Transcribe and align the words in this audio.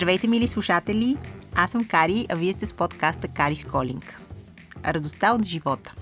Здравейте, 0.00 0.28
мили 0.28 0.48
слушатели! 0.48 1.16
Аз 1.54 1.70
съм 1.70 1.84
Кари, 1.84 2.26
а 2.30 2.34
вие 2.34 2.52
сте 2.52 2.66
с 2.66 2.72
подкаста 2.72 3.28
Кари 3.28 3.56
Сколинг. 3.56 4.20
Радостта 4.86 5.32
от 5.32 5.44
живота. 5.44 5.94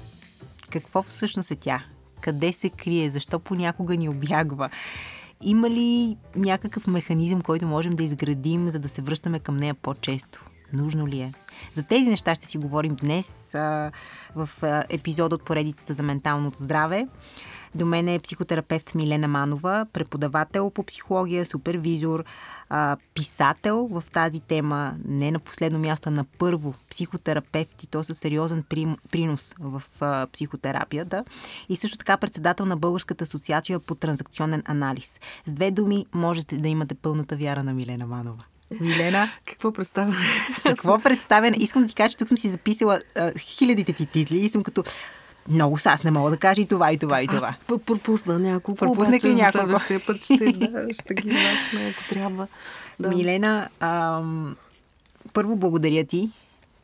Какво 0.71 1.03
всъщност 1.03 1.51
е 1.51 1.57
тя? 1.57 1.85
Къде 2.21 2.53
се 2.53 2.71
крие? 2.71 3.11
Защо 3.11 3.39
понякога 3.39 3.97
ни 3.97 4.09
обягва? 4.09 4.71
Има 5.45 5.71
ли 5.71 6.17
някакъв 6.37 6.87
механизъм, 6.87 7.43
който 7.43 7.67
можем 7.67 7.97
да 7.97 8.05
изградим, 8.05 8.71
за 8.71 8.79
да 8.79 8.89
се 8.89 9.03
връщаме 9.03 9.39
към 9.39 9.57
нея 9.57 9.75
по-често? 9.75 10.45
Нужно 10.73 11.09
ли 11.09 11.21
е? 11.21 11.33
За 11.75 11.83
тези 11.83 12.11
неща 12.11 12.35
ще 12.35 12.47
си 12.47 12.59
говорим 12.59 12.95
днес 12.95 13.55
а, 13.55 13.93
в 14.35 14.51
а, 14.63 14.85
епизод 14.89 15.33
от 15.33 15.45
поредицата 15.45 15.95
за 15.95 16.03
менталното 16.03 16.63
здраве. 16.63 17.07
До 17.75 17.87
мен 17.87 18.09
е 18.09 18.19
психотерапевт 18.19 18.95
Милена 18.95 19.29
Манова, 19.29 19.87
преподавател 19.93 20.71
по 20.71 20.83
психология, 20.83 21.47
супервизор, 21.47 22.25
писател 23.15 23.89
в 23.91 24.05
тази 24.13 24.41
тема, 24.41 24.95
не 25.05 25.31
на 25.31 25.39
последно 25.39 25.79
място, 25.79 26.11
на 26.11 26.25
първо 26.39 26.75
психотерапевт 26.91 27.83
и 27.83 27.87
то 27.87 28.05
със 28.05 28.19
сериозен 28.19 28.65
принос 29.11 29.55
в 29.61 29.83
психотерапията 30.33 31.25
и 31.69 31.77
също 31.77 31.99
така 31.99 32.17
председател 32.17 32.67
на 32.67 32.77
Българската 32.77 33.25
асоциация 33.25 33.81
по 33.81 33.95
транзакционен 33.95 34.63
анализ. 34.67 35.21
С 35.47 35.53
две 35.53 35.71
думи 35.71 36.07
можете 36.15 36.57
да 36.57 36.69
имате 36.69 36.95
пълната 36.95 37.37
вяра 37.37 37.63
на 37.63 37.75
Милена 37.75 38.07
Манова. 38.07 38.45
Милена. 38.81 39.31
Какво 39.47 39.73
представя? 39.73 40.15
Какво 40.63 40.99
представя? 40.99 41.53
Искам 41.59 41.83
да 41.83 41.89
ти 41.89 41.95
кажа, 41.95 42.11
че 42.11 42.17
тук 42.17 42.29
съм 42.29 42.39
си 42.39 42.49
записала 42.49 43.01
а, 43.17 43.33
хилядите 43.39 43.93
ти 43.93 44.07
титли 44.07 44.39
и 44.39 44.49
съм 44.49 44.63
като 44.63 44.83
много 45.49 45.79
са, 45.79 45.91
аз 45.91 46.05
не 46.05 46.11
мога 46.11 46.31
да 46.31 46.37
кажа 46.37 46.61
и 46.61 46.67
това, 46.67 46.93
и 46.93 46.99
това, 46.99 47.23
и 47.23 47.27
това. 47.27 47.57
Аз 47.71 47.77
пропусна 47.85 48.39
няколко, 48.39 48.79
Пропуснах 48.79 49.25
ли 49.25 49.35
няколко? 49.35 49.59
следващия 49.59 50.07
път 50.07 50.25
ще, 50.25 50.37
да, 50.53 50.87
ще 50.93 51.15
ги 51.15 51.31
власна, 51.31 51.89
ако 51.89 52.09
трябва. 52.09 52.47
Да. 53.01 53.09
Милена, 53.09 53.69
ам, 53.81 54.57
първо 55.33 55.57
благодаря 55.57 56.05
ти, 56.05 56.31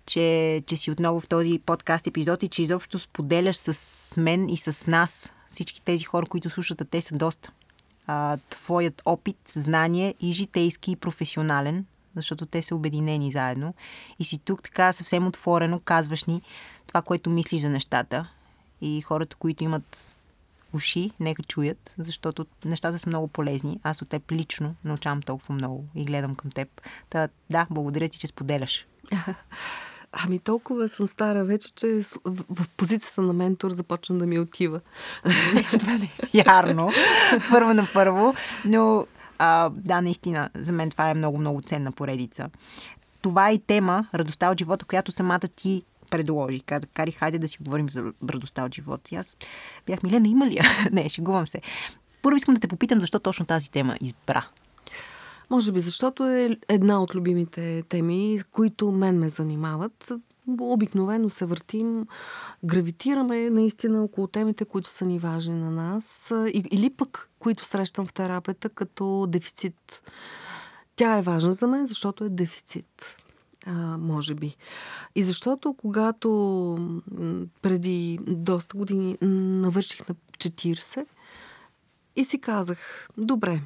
че, 0.06 0.62
че 0.66 0.77
си 0.77 0.91
отново 0.91 1.20
в 1.20 1.28
този 1.28 1.58
подкаст 1.66 2.06
епизод 2.06 2.42
и 2.42 2.48
че 2.48 2.62
изобщо 2.62 2.98
споделяш 2.98 3.56
с 3.56 4.16
мен 4.16 4.48
и 4.48 4.56
с 4.56 4.86
нас, 4.86 5.33
всички 5.50 5.83
тези 5.83 6.05
хора, 6.05 6.27
които 6.27 6.50
слушат, 6.50 6.81
а 6.81 6.84
те 6.84 7.03
са 7.03 7.14
доста. 7.14 7.50
А, 8.06 8.38
твоят 8.50 9.03
опит, 9.05 9.36
знание 9.48 10.14
и 10.20 10.33
житейски, 10.33 10.91
и 10.91 10.97
професионален, 10.97 11.84
защото 12.16 12.47
те 12.47 12.62
са 12.62 12.75
обединени 12.75 13.33
заедно. 13.33 13.75
И 14.19 14.25
си 14.25 14.38
тук 14.38 14.62
така 14.62 14.92
съвсем 14.92 15.27
отворено 15.27 15.81
казваш 15.84 16.25
ни 16.25 16.42
това, 16.86 17.03
което 17.03 17.31
мислиш 17.31 17.62
за 17.62 17.69
нещата 17.69 18.28
и 18.84 19.00
хората, 19.00 19.36
които 19.36 19.64
имат 19.64 20.12
уши, 20.72 21.10
нека 21.20 21.42
чуят, 21.42 21.94
защото 21.98 22.46
нещата 22.64 22.98
са 22.98 23.08
много 23.08 23.28
полезни. 23.28 23.80
Аз 23.82 24.02
от 24.02 24.08
теб 24.08 24.32
лично 24.32 24.74
научавам 24.84 25.22
толкова 25.22 25.54
много 25.54 25.84
и 25.94 26.04
гледам 26.04 26.34
към 26.34 26.50
теб. 26.50 26.68
Та, 27.10 27.28
да, 27.50 27.66
благодаря 27.70 28.08
ти, 28.08 28.18
че 28.18 28.26
споделяш. 28.26 28.86
Ами 30.12 30.38
толкова 30.38 30.88
съм 30.88 31.06
стара 31.06 31.44
вече, 31.44 31.72
че 31.74 32.00
в, 32.24 32.68
позицията 32.76 33.22
на 33.22 33.32
ментор 33.32 33.70
започвам 33.70 34.18
да 34.18 34.26
ми 34.26 34.38
отива. 34.38 34.80
Ярно. 36.34 36.91
Първо 37.50 37.74
на 37.74 37.88
първо. 37.94 38.34
Но 38.64 39.06
а, 39.38 39.70
да, 39.74 40.00
наистина, 40.00 40.50
за 40.54 40.72
мен 40.72 40.91
това 40.91 41.10
е 41.10 41.14
много-много 41.14 41.62
ценна 41.62 41.92
поредица. 41.92 42.50
Това 43.22 43.50
е 43.50 43.58
тема, 43.58 44.06
радостта 44.14 44.50
от 44.50 44.58
живота, 44.58 44.84
която 44.84 45.12
самата 45.12 45.41
ти 45.56 45.82
предложи. 46.14 46.60
Каза, 46.60 46.86
Кари, 46.86 47.12
хайде 47.12 47.38
да 47.38 47.48
си 47.48 47.58
говорим 47.60 47.90
за 47.90 48.12
радостта 48.30 48.64
от 48.64 48.74
живота. 48.74 49.14
И 49.14 49.16
аз 49.16 49.36
бях, 49.86 50.02
Милена, 50.02 50.28
има 50.28 50.46
ли 50.46 50.54
я? 50.54 50.64
Не, 50.92 51.08
шегувам 51.08 51.46
се. 51.46 51.60
Първо 52.22 52.36
искам 52.36 52.54
да 52.54 52.60
те 52.60 52.68
попитам, 52.68 53.00
защо 53.00 53.18
точно 53.18 53.46
тази 53.46 53.70
тема 53.70 53.96
избра. 54.00 54.46
Може 55.50 55.72
би, 55.72 55.80
защото 55.80 56.24
е 56.24 56.56
една 56.69 57.03
от 57.03 57.14
любимите 57.14 57.82
теми, 57.88 58.38
които 58.53 58.92
мен 58.92 59.19
ме 59.19 59.28
занимават. 59.28 60.12
Обикновено 60.60 61.30
се 61.30 61.47
въртим, 61.47 62.06
гравитираме 62.64 63.50
наистина 63.50 64.04
около 64.04 64.26
темите, 64.26 64.64
които 64.64 64.91
са 64.91 65.04
ни 65.04 65.19
важни 65.19 65.54
на 65.54 65.70
нас 65.70 66.32
или 66.54 66.91
пък, 66.91 67.28
които 67.38 67.64
срещам 67.64 68.06
в 68.06 68.12
терапията 68.12 68.69
като 68.69 69.26
дефицит. 69.28 70.03
Тя 70.97 71.19
е 71.19 71.22
важна 71.22 71.53
за 71.53 71.66
мен, 71.66 71.86
защото 71.86 72.24
е 72.24 72.28
дефицит 72.28 73.16
а, 73.66 73.98
може 73.98 74.34
би. 74.34 74.56
И 75.14 75.22
защото 75.22 75.75
когато 75.75 76.28
преди 77.62 78.19
доста 78.26 78.76
години 78.76 79.19
навърших 79.20 80.08
на 80.08 80.14
40 80.38 81.06
и 82.16 82.24
си 82.24 82.41
казах, 82.41 83.08
добре, 83.19 83.60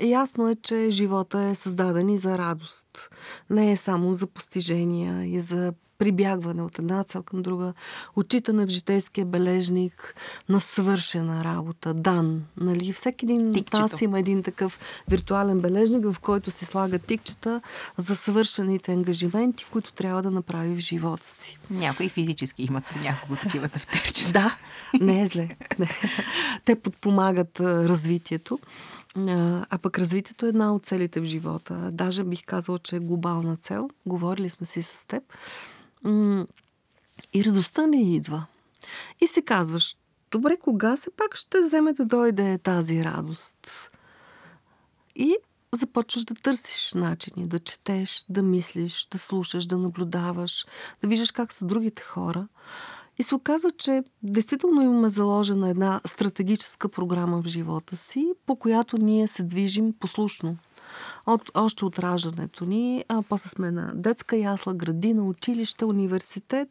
ясно 0.00 0.48
е, 0.48 0.54
че 0.54 0.90
живота 0.90 1.40
е 1.40 1.54
създаден 1.54 2.08
и 2.08 2.18
за 2.18 2.38
радост. 2.38 3.10
Не 3.50 3.72
е 3.72 3.76
само 3.76 4.14
за 4.14 4.26
постижения 4.26 5.34
и 5.34 5.38
за 5.38 5.72
прибягване 6.02 6.62
от 6.62 6.78
една 6.78 7.04
цел 7.04 7.22
към 7.22 7.42
друга, 7.42 7.72
отчитане 8.16 8.66
в 8.66 8.68
житейския 8.68 9.26
бележник 9.26 10.14
на 10.48 10.60
свършена 10.60 11.44
работа, 11.44 11.94
дан. 11.94 12.42
Нали? 12.56 12.92
Всеки 12.92 13.24
един 13.24 13.48
от 13.48 13.72
нас 13.72 14.02
има 14.02 14.18
един 14.18 14.42
такъв 14.42 14.78
виртуален 15.08 15.60
бележник, 15.60 16.04
в 16.04 16.16
който 16.20 16.50
се 16.50 16.64
слага 16.64 16.98
тикчета 16.98 17.60
за 17.96 18.16
свършените 18.16 18.92
ангажименти, 18.92 19.66
които 19.72 19.92
трябва 19.92 20.22
да 20.22 20.30
направи 20.30 20.74
в 20.74 20.78
живота 20.78 21.26
си. 21.26 21.58
Някои 21.70 22.08
физически 22.08 22.62
имат 22.62 22.84
няколко 23.02 23.42
такива 23.42 23.68
тефтерчета. 23.68 24.32
да, 24.32 24.56
не 25.00 25.22
е 25.22 25.26
зле. 25.26 25.48
Те 26.64 26.74
подпомагат 26.74 27.60
развитието. 27.60 28.58
А 29.70 29.78
пък 29.82 29.98
развитието 29.98 30.46
е 30.46 30.48
една 30.48 30.74
от 30.74 30.84
целите 30.84 31.20
в 31.20 31.24
живота. 31.24 31.90
Даже 31.92 32.24
бих 32.24 32.44
казала, 32.44 32.78
че 32.78 32.96
е 32.96 33.00
глобална 33.00 33.56
цел. 33.56 33.90
Говорили 34.06 34.48
сме 34.48 34.66
си 34.66 34.82
с 34.82 35.06
теб. 35.06 35.22
И 37.32 37.44
радостта 37.44 37.86
не 37.86 38.14
идва. 38.14 38.46
И 39.20 39.26
си 39.26 39.42
казваш, 39.42 39.96
добре, 40.30 40.56
кога 40.56 40.96
се 40.96 41.10
пак 41.10 41.36
ще 41.36 41.60
вземе 41.60 41.92
да 41.92 42.04
дойде 42.04 42.58
тази 42.58 43.04
радост? 43.04 43.90
И 45.16 45.36
започваш 45.72 46.24
да 46.24 46.34
търсиш 46.34 46.94
начини, 46.94 47.46
да 47.46 47.58
четеш, 47.58 48.24
да 48.28 48.42
мислиш, 48.42 49.08
да 49.10 49.18
слушаш, 49.18 49.66
да 49.66 49.78
наблюдаваш, 49.78 50.66
да 51.02 51.08
виждаш 51.08 51.30
как 51.30 51.52
са 51.52 51.64
другите 51.64 52.02
хора. 52.02 52.48
И 53.18 53.22
се 53.22 53.34
оказва, 53.34 53.70
че 53.70 54.02
действително 54.22 54.82
имаме 54.82 55.08
заложена 55.08 55.70
една 55.70 56.00
стратегическа 56.04 56.88
програма 56.88 57.42
в 57.42 57.46
живота 57.46 57.96
си, 57.96 58.32
по 58.46 58.56
която 58.56 58.98
ние 58.98 59.26
се 59.26 59.42
движим 59.42 59.92
послушно 60.00 60.56
от, 61.26 61.50
още 61.54 61.84
от 61.84 61.98
раждането 61.98 62.64
ни, 62.64 63.04
а 63.08 63.22
после 63.28 63.48
сме 63.48 63.70
на 63.70 63.92
детска 63.94 64.36
ясла, 64.36 64.74
градина, 64.74 65.24
училище, 65.24 65.84
университет. 65.84 66.68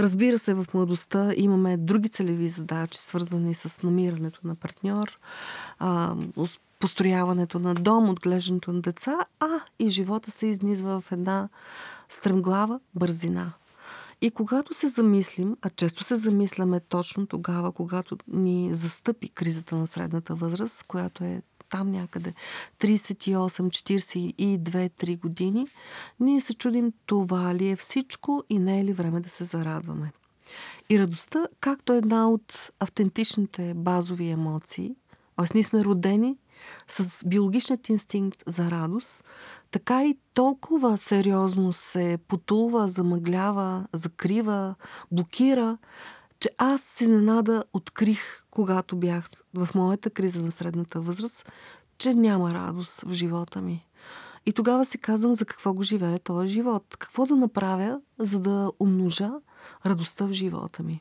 Разбира 0.00 0.38
се, 0.38 0.54
в 0.54 0.66
младостта 0.74 1.32
имаме 1.36 1.76
други 1.76 2.08
целеви 2.08 2.48
задачи, 2.48 2.98
свързани 2.98 3.54
с 3.54 3.82
намирането 3.82 4.40
на 4.44 4.54
партньор, 4.54 5.18
а, 5.78 6.16
построяването 6.80 7.58
на 7.58 7.74
дом, 7.74 8.08
отглеждането 8.08 8.72
на 8.72 8.80
деца, 8.80 9.18
а 9.40 9.60
и 9.78 9.90
живота 9.90 10.30
се 10.30 10.46
изнизва 10.46 11.00
в 11.00 11.12
една 11.12 11.48
стремглава 12.08 12.80
бързина. 12.94 13.52
И 14.20 14.30
когато 14.30 14.74
се 14.74 14.86
замислим, 14.86 15.56
а 15.62 15.70
често 15.70 16.04
се 16.04 16.16
замисляме 16.16 16.80
точно 16.80 17.26
тогава, 17.26 17.72
когато 17.72 18.16
ни 18.28 18.74
застъпи 18.74 19.28
кризата 19.28 19.76
на 19.76 19.86
средната 19.86 20.34
възраст, 20.34 20.84
която 20.88 21.24
е 21.24 21.42
там 21.70 21.90
някъде 21.90 22.34
38, 22.80 23.36
42, 24.36 24.90
3 24.90 25.18
години, 25.18 25.66
ние 26.20 26.40
се 26.40 26.54
чудим 26.54 26.92
това 27.06 27.54
ли 27.54 27.68
е 27.68 27.76
всичко 27.76 28.44
и 28.48 28.58
не 28.58 28.80
е 28.80 28.84
ли 28.84 28.92
време 28.92 29.20
да 29.20 29.28
се 29.28 29.44
зарадваме. 29.44 30.12
И 30.90 30.98
радостта, 30.98 31.46
както 31.60 31.92
една 31.92 32.30
от 32.30 32.72
автентичните 32.80 33.74
базови 33.74 34.28
емоции, 34.28 34.94
т.е. 35.36 35.46
ние 35.54 35.62
сме 35.64 35.84
родени 35.84 36.36
с 36.88 37.26
биологичният 37.26 37.88
инстинкт 37.88 38.42
за 38.46 38.70
радост, 38.70 39.24
така 39.70 40.04
и 40.04 40.18
толкова 40.34 40.98
сериозно 40.98 41.72
се 41.72 42.18
потулва, 42.28 42.88
замъглява, 42.88 43.86
закрива, 43.92 44.74
блокира, 45.12 45.78
че 46.40 46.50
аз 46.58 46.82
с 46.82 47.00
изненада 47.00 47.64
открих, 47.72 48.44
когато 48.50 48.96
бях 48.96 49.30
в 49.54 49.68
моята 49.74 50.10
криза 50.10 50.44
на 50.44 50.50
средната 50.50 51.00
възраст, 51.00 51.52
че 51.98 52.14
няма 52.14 52.54
радост 52.54 53.00
в 53.00 53.12
живота 53.12 53.60
ми. 53.60 53.86
И 54.46 54.52
тогава 54.52 54.84
си 54.84 54.98
казвам 54.98 55.34
за 55.34 55.44
какво 55.44 55.72
го 55.72 55.82
живее 55.82 56.18
този 56.18 56.48
живот. 56.48 56.96
Какво 56.98 57.26
да 57.26 57.36
направя, 57.36 58.00
за 58.18 58.40
да 58.40 58.72
умножа 58.80 59.30
радостта 59.86 60.26
в 60.26 60.32
живота 60.32 60.82
ми. 60.82 61.00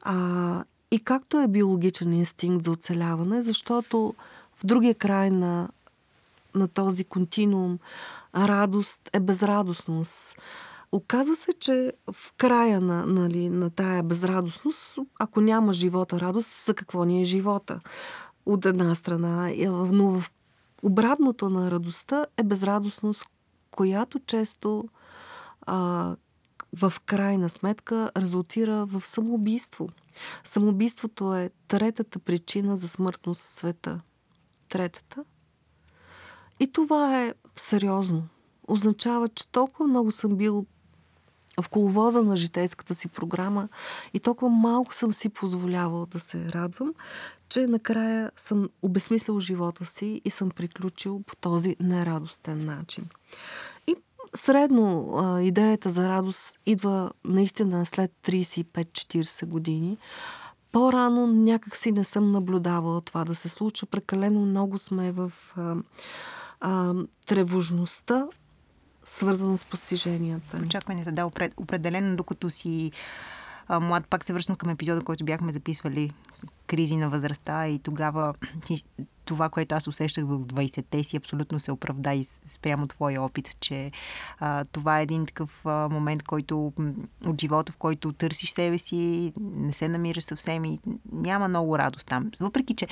А, 0.00 0.64
и 0.90 1.00
както 1.00 1.40
е 1.40 1.48
биологичен 1.48 2.12
инстинкт 2.12 2.64
за 2.64 2.70
оцеляване, 2.70 3.42
защото 3.42 4.14
в 4.56 4.66
другия 4.66 4.94
край 4.94 5.30
на, 5.30 5.68
на 6.54 6.68
този 6.68 7.04
континуум 7.04 7.78
радост 8.34 9.10
е 9.12 9.20
безрадостност. 9.20 10.36
Оказва 10.92 11.36
се, 11.36 11.52
че 11.52 11.92
в 12.12 12.32
края 12.36 12.80
на, 12.80 13.06
нали, 13.06 13.48
на 13.48 13.70
тая 13.70 14.02
безрадостност, 14.02 14.98
ако 15.18 15.40
няма 15.40 15.72
живота 15.72 16.20
радост, 16.20 16.64
за 16.64 16.74
какво 16.74 17.04
ни 17.04 17.20
е 17.20 17.24
живота? 17.24 17.80
От 18.46 18.66
една 18.66 18.94
страна, 18.94 19.52
но 19.92 20.20
в 20.20 20.30
обратното 20.82 21.50
на 21.50 21.70
радостта 21.70 22.26
е 22.36 22.42
безрадостност, 22.42 23.26
която 23.70 24.18
често 24.18 24.88
а, 25.62 26.16
в 26.72 26.92
крайна 27.06 27.48
сметка 27.48 28.10
резултира 28.16 28.86
в 28.86 29.06
самоубийство. 29.06 29.88
Самоубийството 30.44 31.34
е 31.34 31.50
третата 31.68 32.18
причина 32.18 32.76
за 32.76 32.88
смъртност 32.88 33.42
в 33.42 33.50
света. 33.50 34.00
Третата. 34.68 35.24
И 36.60 36.72
това 36.72 37.22
е 37.22 37.34
сериозно. 37.56 38.28
Означава, 38.68 39.28
че 39.28 39.48
толкова 39.48 39.86
много 39.88 40.12
съм 40.12 40.36
бил 40.36 40.66
в 41.62 41.68
коловоза 41.68 42.22
на 42.22 42.36
житейската 42.36 42.94
си 42.94 43.08
програма 43.08 43.68
и 44.14 44.20
толкова 44.20 44.50
малко 44.50 44.94
съм 44.94 45.12
си 45.12 45.28
позволявал 45.28 46.06
да 46.06 46.20
се 46.20 46.48
радвам, 46.48 46.94
че 47.48 47.66
накрая 47.66 48.30
съм 48.36 48.68
обесмислил 48.82 49.40
живота 49.40 49.84
си 49.84 50.20
и 50.24 50.30
съм 50.30 50.50
приключил 50.50 51.22
по 51.26 51.36
този 51.36 51.76
нерадостен 51.80 52.64
начин. 52.64 53.04
И 53.86 53.96
средно 54.34 55.14
а, 55.16 55.42
идеята 55.42 55.90
за 55.90 56.08
радост 56.08 56.58
идва 56.66 57.12
наистина 57.24 57.86
след 57.86 58.12
35-40 58.26 59.46
години. 59.46 59.98
По-рано 60.72 61.26
някак 61.26 61.76
си 61.76 61.92
не 61.92 62.04
съм 62.04 62.32
наблюдавала 62.32 63.00
това 63.00 63.24
да 63.24 63.34
се 63.34 63.48
случва. 63.48 63.86
Прекалено 63.86 64.40
много 64.40 64.78
сме 64.78 65.12
в 65.12 65.32
а, 65.56 65.76
а, 66.60 66.94
тревожността, 67.26 68.26
свързана 69.06 69.58
с 69.58 69.64
постиженията. 69.64 70.56
Очакванията, 70.56 71.12
да, 71.12 71.30
определено, 71.56 72.16
докато 72.16 72.50
си 72.50 72.92
млад, 73.80 74.06
пак 74.10 74.24
се 74.24 74.32
връщам 74.32 74.56
към 74.56 74.70
епизода, 74.70 75.04
който 75.04 75.24
бяхме 75.24 75.52
записвали 75.52 76.12
кризи 76.66 76.96
на 76.96 77.10
възрастта 77.10 77.68
и 77.68 77.78
тогава 77.78 78.34
това, 79.26 79.48
което 79.48 79.74
аз 79.74 79.86
усещах 79.86 80.24
в 80.24 80.38
20-те 80.38 81.04
си, 81.04 81.16
абсолютно 81.16 81.60
се 81.60 81.72
оправда 81.72 82.14
и 82.14 82.24
спрямо 82.24 82.86
твоя 82.86 83.22
опит, 83.22 83.56
че 83.60 83.90
а, 84.38 84.64
това 84.64 85.00
е 85.00 85.02
един 85.02 85.26
такъв 85.26 85.66
а, 85.66 85.88
момент, 85.88 86.22
който 86.22 86.72
от 87.26 87.40
живота, 87.40 87.72
в 87.72 87.76
който 87.76 88.12
търсиш 88.12 88.50
себе 88.50 88.78
си, 88.78 89.32
не 89.40 89.72
се 89.72 89.88
намираш 89.88 90.24
съвсем 90.24 90.64
и 90.64 90.78
няма 91.12 91.48
много 91.48 91.78
радост 91.78 92.06
там. 92.06 92.30
Въпреки, 92.40 92.74
че 92.74 92.86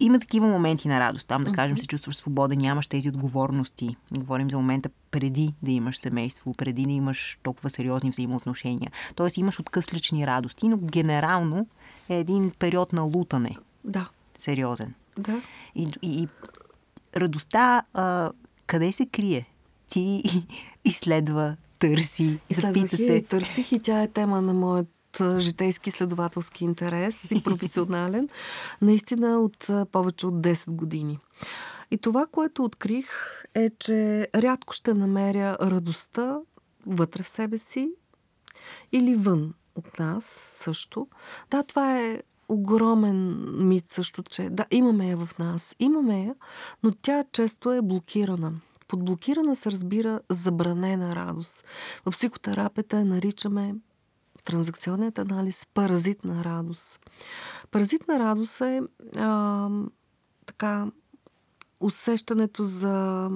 има 0.00 0.18
такива 0.18 0.46
моменти 0.46 0.88
на 0.88 1.00
радост. 1.00 1.28
Там, 1.28 1.44
да 1.44 1.52
кажем, 1.52 1.78
се 1.78 1.86
чувстваш 1.86 2.16
свободен, 2.16 2.58
нямаш 2.58 2.86
тези 2.86 3.08
отговорности. 3.08 3.96
Говорим 4.12 4.50
за 4.50 4.56
момента 4.56 4.90
преди 5.10 5.54
да 5.62 5.70
имаш 5.70 5.98
семейство, 5.98 6.54
преди 6.54 6.84
да 6.84 6.92
имаш 6.92 7.38
толкова 7.42 7.70
сериозни 7.70 8.10
взаимоотношения. 8.10 8.90
Тоест 9.14 9.36
имаш 9.36 9.60
откъс 9.60 9.92
лични 9.94 10.26
радости, 10.26 10.68
но 10.68 10.76
генерално 10.76 11.66
е 12.08 12.18
един 12.18 12.50
период 12.58 12.92
на 12.92 13.02
лутане. 13.02 13.56
Да. 13.84 14.08
Сериозен. 14.34 14.94
Да. 15.18 15.42
И, 15.74 15.88
и, 16.02 16.22
и 16.22 16.28
радостта 17.16 17.82
а, 17.94 18.30
къде 18.66 18.92
се 18.92 19.06
крие? 19.06 19.48
Ти 19.88 20.22
изследва, 20.84 21.56
търси, 21.78 22.38
запита 22.50 22.96
се. 22.96 23.14
И 23.14 23.22
търсих 23.22 23.72
и 23.72 23.78
тя 23.78 24.02
е 24.02 24.08
тема 24.08 24.42
на 24.42 24.54
моят 24.54 24.88
житейски 25.38 25.90
следователски 25.90 26.64
интерес 26.64 27.30
и 27.30 27.42
професионален, 27.44 28.28
наистина 28.82 29.38
от 29.40 29.70
повече 29.92 30.26
от 30.26 30.34
10 30.34 30.70
години. 30.70 31.18
И 31.90 31.98
това, 31.98 32.26
което 32.26 32.64
открих 32.64 33.08
е, 33.54 33.70
че 33.78 34.28
рядко 34.34 34.72
ще 34.72 34.94
намеря 34.94 35.56
радостта 35.60 36.38
вътре 36.86 37.22
в 37.22 37.28
себе 37.28 37.58
си 37.58 37.90
или 38.92 39.14
вън 39.14 39.54
от 39.78 39.98
нас 39.98 40.24
също. 40.50 41.08
Да, 41.50 41.62
това 41.62 41.98
е 42.00 42.22
огромен 42.48 43.46
мит 43.68 43.90
също, 43.90 44.22
че 44.22 44.50
да, 44.50 44.66
имаме 44.70 45.08
я 45.08 45.16
в 45.16 45.38
нас. 45.38 45.76
Имаме 45.78 46.24
я, 46.24 46.34
но 46.82 46.92
тя 47.02 47.24
често 47.32 47.72
е 47.72 47.82
блокирана. 47.82 48.52
Под 48.88 49.04
блокирана 49.04 49.56
се 49.56 49.70
разбира 49.70 50.20
забранена 50.28 51.16
радост. 51.16 51.64
В 52.06 52.10
психотерапията 52.10 52.98
я 52.98 53.04
наричаме 53.04 53.74
транзакционният 54.44 55.18
анализ 55.18 55.66
паразитна 55.74 56.44
радост. 56.44 57.10
Паразитна 57.70 58.18
радост 58.18 58.60
е 58.60 58.80
а, 59.16 59.68
така 60.46 60.86
усещането 61.80 62.64
за 62.64 63.30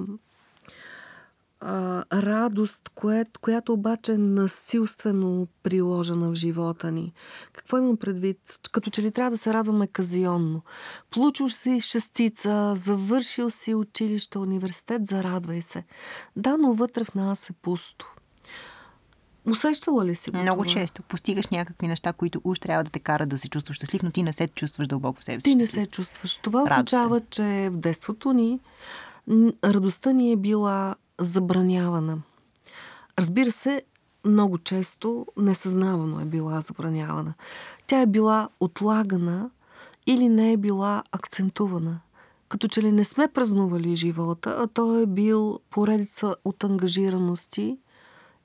а, 1.65 2.03
радост, 2.13 2.89
кое, 2.95 3.25
която 3.41 3.73
обаче 3.73 4.11
е 4.11 4.17
насилствено 4.17 5.47
приложена 5.63 6.29
в 6.29 6.33
живота 6.33 6.91
ни. 6.91 7.13
Какво 7.53 7.77
имам 7.77 7.97
предвид? 7.97 8.37
Като 8.71 8.89
че 8.89 9.01
ли 9.01 9.11
трябва 9.11 9.31
да 9.31 9.37
се 9.37 9.53
радваме 9.53 9.87
казионно. 9.87 10.61
Получил 11.09 11.49
си 11.49 11.79
шестица, 11.79 12.73
завършил 12.75 13.49
си 13.49 13.73
училище, 13.73 14.37
университет, 14.37 15.07
зарадвай 15.07 15.61
се. 15.61 15.83
Да, 16.35 16.57
но 16.57 16.73
вътре 16.73 17.03
в 17.03 17.15
нас 17.15 17.49
е 17.49 17.53
пусто. 17.53 18.13
Усещала 19.45 20.05
ли 20.05 20.15
си 20.15 20.31
го 20.31 20.37
Много 20.37 20.63
това? 20.63 20.73
често. 20.73 21.03
Постигаш 21.03 21.47
някакви 21.47 21.87
неща, 21.87 22.13
които 22.13 22.41
уж 22.43 22.59
трябва 22.59 22.83
да 22.83 22.91
те 22.91 22.99
карат 22.99 23.29
да 23.29 23.37
се 23.37 23.49
чувстваш 23.49 23.77
щастлив, 23.77 24.03
но 24.03 24.11
ти 24.11 24.23
не 24.23 24.33
се 24.33 24.47
чувстваш 24.47 24.87
дълбоко 24.87 25.19
в 25.19 25.23
себе 25.23 25.39
си. 25.39 25.43
Ти 25.43 25.55
не 25.55 25.65
се 25.65 25.85
чувстваш. 25.85 26.37
Това 26.37 26.63
означава, 26.63 27.21
че 27.29 27.69
в 27.71 27.77
детството 27.77 28.33
ни 28.33 28.59
радостта 29.63 30.11
ни 30.11 30.31
е 30.31 30.35
била 30.35 30.95
забранявана. 31.21 32.21
Разбира 33.19 33.51
се, 33.51 33.81
много 34.25 34.57
често 34.57 35.25
несъзнавано 35.37 36.19
е 36.19 36.25
била 36.25 36.61
забранявана. 36.61 37.33
Тя 37.87 38.01
е 38.01 38.05
била 38.05 38.49
отлагана 38.59 39.49
или 40.07 40.29
не 40.29 40.51
е 40.51 40.57
била 40.57 41.03
акцентувана. 41.11 41.99
Като 42.49 42.67
че 42.67 42.81
ли 42.81 42.91
не 42.91 43.03
сме 43.03 43.27
празнували 43.27 43.95
живота, 43.95 44.57
а 44.59 44.67
той 44.67 45.01
е 45.01 45.05
бил 45.05 45.59
поредица 45.69 46.35
от 46.45 46.63
ангажираности 46.63 47.77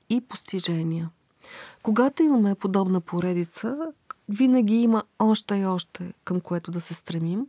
и 0.09 0.21
постижения. 0.21 1.09
Когато 1.83 2.23
имаме 2.23 2.55
подобна 2.55 3.01
поредица, 3.01 3.77
винаги 4.29 4.75
има 4.75 5.03
още 5.19 5.55
и 5.55 5.65
още 5.65 6.13
към 6.23 6.39
което 6.39 6.71
да 6.71 6.81
се 6.81 6.93
стремим, 6.93 7.47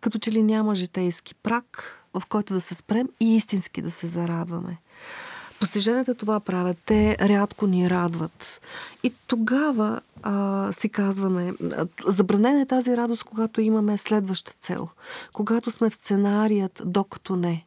като 0.00 0.18
че 0.18 0.32
ли 0.32 0.42
няма 0.42 0.74
житейски 0.74 1.34
прак, 1.34 2.00
в 2.20 2.26
който 2.26 2.54
да 2.54 2.60
се 2.60 2.74
спрем 2.74 3.08
и 3.20 3.36
истински 3.36 3.82
да 3.82 3.90
се 3.90 4.06
зарадваме. 4.06 4.78
Постиженията 5.60 6.14
това 6.14 6.40
правят. 6.40 6.78
Те 6.86 7.16
рядко 7.20 7.66
ни 7.66 7.90
радват. 7.90 8.60
И 9.02 9.12
тогава 9.26 10.00
а, 10.22 10.72
си 10.72 10.88
казваме, 10.88 11.52
забранена 12.06 12.60
е 12.60 12.66
тази 12.66 12.96
радост, 12.96 13.24
когато 13.24 13.60
имаме 13.60 13.96
следваща 13.96 14.52
цел. 14.52 14.88
Когато 15.32 15.70
сме 15.70 15.90
в 15.90 15.94
сценарият, 15.94 16.82
докато 16.84 17.36
не. 17.36 17.66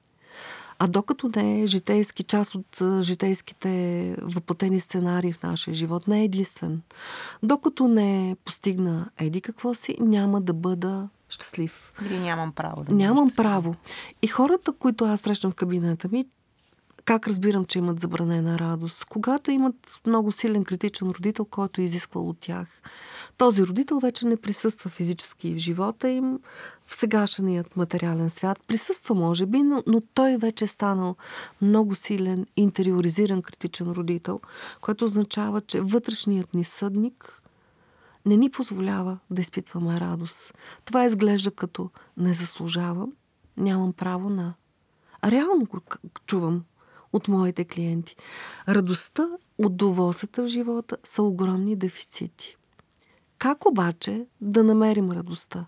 А 0.79 0.88
докато 0.88 1.31
не 1.35 1.62
е 1.62 1.67
житейски, 1.67 2.24
част 2.24 2.55
от 2.55 3.01
житейските 3.01 4.15
въплатени 4.21 4.79
сценарии 4.79 5.33
в 5.33 5.43
нашия 5.43 5.74
живот, 5.74 6.07
не 6.07 6.21
е 6.21 6.24
единствен. 6.24 6.81
Докато 7.43 7.88
не 7.88 8.35
постигна 8.45 9.09
еди 9.17 9.41
какво 9.41 9.74
си, 9.74 9.95
няма 10.00 10.41
да 10.41 10.53
бъда 10.53 11.07
щастлив. 11.29 11.91
Или 12.05 12.19
нямам 12.19 12.51
право 12.51 12.83
да 12.83 12.95
Нямам 12.95 13.31
право. 13.36 13.75
И 14.21 14.27
хората, 14.27 14.71
които 14.71 15.05
аз 15.05 15.19
срещам 15.19 15.51
в 15.51 15.55
кабинета 15.55 16.09
ми, 16.12 16.25
как 17.09 17.27
разбирам, 17.27 17.65
че 17.65 17.79
имат 17.79 18.00
забранена 18.00 18.59
радост? 18.59 19.05
Когато 19.05 19.51
имат 19.51 20.01
много 20.07 20.31
силен 20.31 20.63
критичен 20.63 21.09
родител, 21.09 21.45
който 21.45 21.81
е 21.81 21.83
изисквал 21.83 22.29
от 22.29 22.39
тях. 22.39 22.67
Този 23.38 23.63
родител 23.63 24.00
вече 24.00 24.27
не 24.27 24.38
присъства 24.38 24.89
физически 24.89 25.53
в 25.53 25.57
живота 25.57 26.09
им, 26.09 26.39
в 26.86 26.95
сегашният 26.95 27.75
материален 27.75 28.29
свят. 28.29 28.59
Присъства, 28.67 29.15
може 29.15 29.45
би, 29.45 29.62
но, 29.62 29.83
но 29.88 30.01
той 30.13 30.38
вече 30.38 30.63
е 30.63 30.67
станал 30.67 31.15
много 31.62 31.95
силен, 31.95 32.45
интериоризиран 32.57 33.41
критичен 33.41 33.88
родител, 33.88 34.39
което 34.81 35.05
означава, 35.05 35.62
че 35.62 35.81
вътрешният 35.81 36.53
ни 36.53 36.63
съдник 36.63 37.41
не 38.29 38.38
ни 38.38 38.50
позволява 38.50 39.19
да 39.29 39.41
изпитваме 39.41 40.00
радост. 40.00 40.53
Това 40.86 41.05
изглежда 41.05 41.51
като 41.51 41.89
не 42.17 42.33
заслужавам, 42.33 43.13
нямам 43.57 43.93
право 43.93 44.29
на. 44.29 44.53
А 45.21 45.31
реално 45.31 45.65
го 45.65 45.79
чувам 46.25 46.63
от 47.13 47.27
моите 47.27 47.65
клиенти. 47.65 48.15
Радостта, 48.67 49.27
удоволствията 49.57 50.43
в 50.43 50.48
живота 50.48 50.98
са 51.03 51.24
огромни 51.24 51.75
дефицити. 51.75 52.57
Как 53.38 53.65
обаче 53.65 54.25
да 54.41 54.63
намерим 54.63 55.12
радостта? 55.12 55.65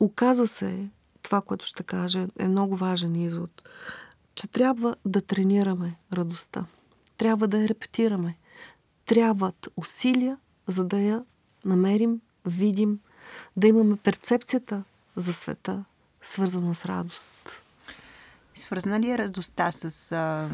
Оказва 0.00 0.46
се, 0.46 0.90
това, 1.22 1.40
което 1.40 1.66
ще 1.66 1.82
кажа, 1.82 2.28
е 2.38 2.48
много 2.48 2.76
важен 2.76 3.16
извод, 3.16 3.68
че 4.34 4.48
трябва 4.48 4.96
да 5.04 5.20
тренираме 5.20 5.98
радостта. 6.12 6.66
Трябва 7.16 7.48
да 7.48 7.58
я 7.58 7.68
репетираме. 7.68 8.38
Трябват 9.04 9.68
усилия, 9.76 10.38
за 10.66 10.84
да 10.84 10.98
я 10.98 11.24
намерим, 11.64 12.20
видим, 12.46 12.98
да 13.56 13.66
имаме 13.66 13.96
перцепцията 13.96 14.84
за 15.16 15.34
света, 15.34 15.84
свързана 16.22 16.74
с 16.74 16.84
радост. 16.84 17.62
Свързана 18.54 19.00
ли 19.00 19.10
е 19.10 19.18
радостта 19.18 19.72
с 19.72 20.12
а, 20.12 20.48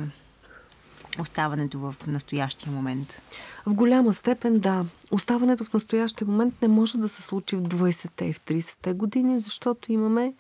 оставането 1.21 1.79
в 1.79 1.95
настоящия 2.07 2.73
момент? 2.73 3.23
В 3.67 3.75
голяма 3.75 4.13
степен 4.13 4.59
да. 4.59 4.85
Оставането 5.11 5.65
в 5.65 5.73
настоящия 5.73 6.29
момент 6.29 6.63
не 6.63 6.69
може 6.69 6.99
да 6.99 7.09
се 7.09 7.23
случи 7.23 7.57
в 7.57 7.63
20-те 7.63 8.25
и 8.25 8.33
в 8.33 8.41
30-те 8.41 8.93
години, 8.93 9.41
защото 9.41 9.93
имаме 9.93 10.35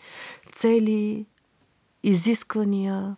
цели, 0.52 1.26
изисквания, 2.02 3.16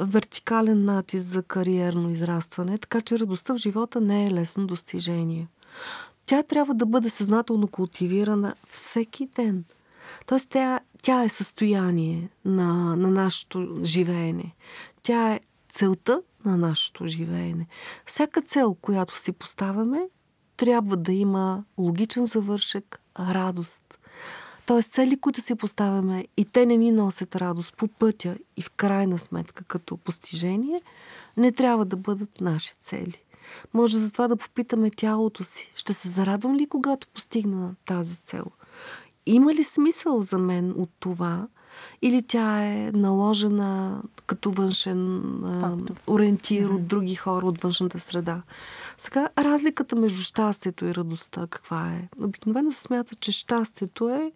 вертикален 0.00 0.84
натиск 0.84 1.24
за 1.24 1.42
кариерно 1.42 2.10
израстване, 2.10 2.78
така 2.78 3.00
че 3.00 3.18
радостта 3.18 3.54
в 3.54 3.56
живота 3.56 4.00
не 4.00 4.26
е 4.26 4.30
лесно 4.30 4.66
достижение. 4.66 5.48
Тя 6.32 6.42
трябва 6.42 6.74
да 6.74 6.86
бъде 6.86 7.10
съзнателно 7.10 7.68
култивирана 7.68 8.54
всеки 8.66 9.26
ден. 9.26 9.64
Тоест, 10.26 10.50
тя, 10.50 10.80
тя 11.02 11.22
е 11.22 11.28
състояние 11.28 12.28
на, 12.44 12.96
на 12.96 13.10
нашето 13.10 13.78
живеене. 13.82 14.54
Тя 15.02 15.32
е 15.32 15.40
целта 15.68 16.22
на 16.44 16.56
нашето 16.56 17.06
живеене. 17.06 17.66
Всяка 18.06 18.42
цел, 18.42 18.74
която 18.74 19.18
си 19.18 19.32
поставяме, 19.32 20.08
трябва 20.56 20.96
да 20.96 21.12
има 21.12 21.64
логичен 21.78 22.26
завършек, 22.26 23.00
радост. 23.18 23.98
Тоест 24.66 24.92
цели, 24.92 25.20
които 25.20 25.40
си 25.40 25.54
поставяме 25.54 26.26
и 26.36 26.44
те 26.44 26.66
не 26.66 26.76
ни 26.76 26.92
носят 26.92 27.36
радост 27.36 27.76
по 27.76 27.88
пътя 27.88 28.36
и 28.56 28.62
в 28.62 28.70
крайна 28.70 29.18
сметка 29.18 29.64
като 29.64 29.96
постижение, 29.96 30.82
не 31.36 31.52
трябва 31.52 31.84
да 31.84 31.96
бъдат 31.96 32.40
наши 32.40 32.74
цели. 32.74 33.22
Може 33.74 33.98
затова 33.98 34.28
да 34.28 34.36
попитаме 34.36 34.90
тялото 34.90 35.44
си, 35.44 35.72
ще 35.74 35.92
се 35.92 36.08
зарадвам 36.08 36.56
ли, 36.56 36.66
когато 36.66 37.06
постигна 37.06 37.74
тази 37.86 38.16
цел? 38.16 38.44
Има 39.26 39.54
ли 39.54 39.64
смисъл 39.64 40.22
за 40.22 40.38
мен 40.38 40.74
от 40.76 40.90
това? 41.00 41.48
Или 42.02 42.22
тя 42.22 42.64
е 42.64 42.90
наложена 42.94 44.02
като 44.26 44.50
външен 44.50 45.18
а, 45.44 45.76
ориентир 46.06 46.68
mm-hmm. 46.68 46.74
от 46.74 46.86
други 46.86 47.14
хора, 47.14 47.46
от 47.46 47.62
външната 47.62 47.98
среда? 47.98 48.42
Сега, 48.98 49.28
разликата 49.38 49.96
между 49.96 50.22
щастието 50.22 50.84
и 50.84 50.94
радостта 50.94 51.46
каква 51.50 51.88
е? 51.88 52.08
Обикновено 52.20 52.72
се 52.72 52.80
смята, 52.80 53.14
че 53.14 53.32
щастието 53.32 54.08
е 54.08 54.32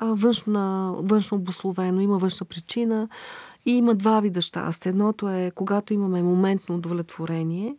външно 0.00 0.98
обословено, 1.32 2.00
има 2.00 2.18
външна 2.18 2.46
причина 2.46 3.08
и 3.66 3.72
има 3.72 3.94
два 3.94 4.20
вида 4.20 4.42
щастие. 4.42 4.90
Едното 4.90 5.28
е 5.28 5.52
когато 5.54 5.94
имаме 5.94 6.22
моментно 6.22 6.74
удовлетворение. 6.74 7.76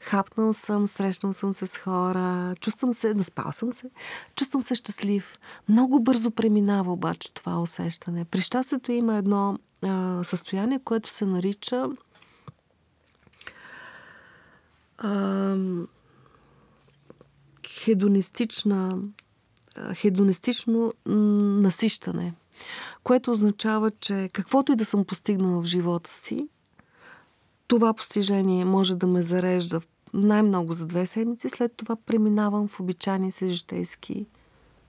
Хапнал 0.00 0.52
съм, 0.52 0.88
срещнал 0.88 1.32
съм 1.32 1.52
се 1.52 1.66
с 1.66 1.76
хора, 1.76 2.54
чувствам 2.60 2.92
се, 2.92 3.14
наспал 3.14 3.52
съм 3.52 3.72
се, 3.72 3.90
чувствам 4.36 4.62
се 4.62 4.74
щастлив. 4.74 5.38
Много 5.68 6.00
бързо 6.00 6.30
преминава 6.30 6.92
обаче 6.92 7.34
това 7.34 7.60
усещане. 7.60 8.24
При 8.24 8.40
щастието 8.40 8.92
има 8.92 9.16
едно 9.16 9.58
а, 9.82 10.24
състояние, 10.24 10.80
което 10.84 11.10
се 11.10 11.26
нарича 11.26 11.88
а, 14.98 15.56
хедонистична 17.68 18.98
хедонистично 19.94 20.92
насищане, 21.06 22.34
което 23.02 23.32
означава, 23.32 23.90
че 23.90 24.28
каквото 24.32 24.72
и 24.72 24.76
да 24.76 24.84
съм 24.84 25.04
постигнала 25.04 25.62
в 25.62 25.64
живота 25.64 26.10
си, 26.10 26.48
това 27.66 27.94
постижение 27.94 28.64
може 28.64 28.94
да 28.96 29.06
ме 29.06 29.22
зарежда 29.22 29.80
най-много 30.14 30.72
за 30.72 30.86
две 30.86 31.06
седмици, 31.06 31.48
след 31.48 31.72
това 31.76 31.96
преминавам 31.96 32.68
в 32.68 32.80
обичайния 32.80 33.32
си 33.32 33.48
житейски 33.48 34.26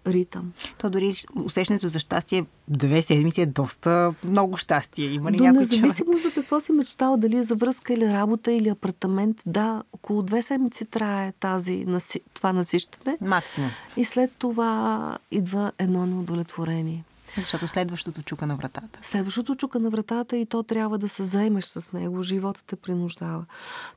ритъм. 0.07 0.53
То 0.77 0.89
дори 0.89 1.13
усещането 1.35 1.87
за 1.87 1.99
щастие 1.99 2.45
две 2.67 3.01
седмици 3.01 3.41
е 3.41 3.45
доста 3.45 4.13
много 4.23 4.57
щастие. 4.57 5.05
Има 5.05 5.31
ли 5.31 5.37
До 5.37 5.43
някой 5.43 5.59
независимо 5.59 6.11
човек? 6.11 6.23
за 6.23 6.31
какво 6.31 6.59
си 6.59 6.71
мечтал, 6.71 7.17
дали 7.17 7.37
е 7.37 7.43
за 7.43 7.55
връзка 7.55 7.93
или 7.93 8.05
работа 8.13 8.51
или 8.51 8.69
апартамент, 8.69 9.41
да, 9.45 9.83
около 9.93 10.23
две 10.23 10.41
седмици 10.41 10.85
трае 10.85 11.31
тази, 11.31 11.85
това 12.33 12.53
насищане. 12.53 13.17
Максимум. 13.21 13.69
И 13.97 14.05
след 14.05 14.31
това 14.37 15.17
идва 15.31 15.71
едно 15.77 16.05
неудовлетворение. 16.05 17.03
Защото 17.37 17.67
следващото 17.67 18.21
чука 18.21 18.47
на 18.47 18.55
вратата. 18.55 18.99
Следващото 19.01 19.55
чука 19.55 19.79
на 19.79 19.89
вратата 19.89 20.37
и 20.37 20.45
то 20.45 20.63
трябва 20.63 20.97
да 20.97 21.09
се 21.09 21.23
заемеш 21.23 21.65
с 21.65 21.93
него. 21.93 22.23
Живота 22.23 22.63
те 22.67 22.75
принуждава. 22.75 23.45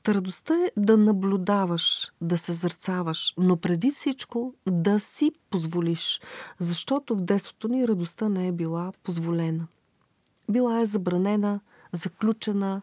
Та 0.02 0.14
радостта 0.14 0.54
е 0.54 0.70
да 0.76 0.96
наблюдаваш, 0.96 2.12
да 2.20 2.38
се 2.38 2.52
зърцаваш, 2.52 3.34
но 3.38 3.56
преди 3.56 3.90
всичко 3.90 4.54
да 4.66 5.00
си 5.00 5.32
позволиш. 5.50 6.20
Защото 6.58 7.16
в 7.16 7.20
детството 7.20 7.68
ни 7.68 7.88
радостта 7.88 8.28
не 8.28 8.48
е 8.48 8.52
била 8.52 8.92
позволена. 9.02 9.66
Била 10.50 10.80
е 10.80 10.86
забранена, 10.86 11.60
заключена, 11.92 12.82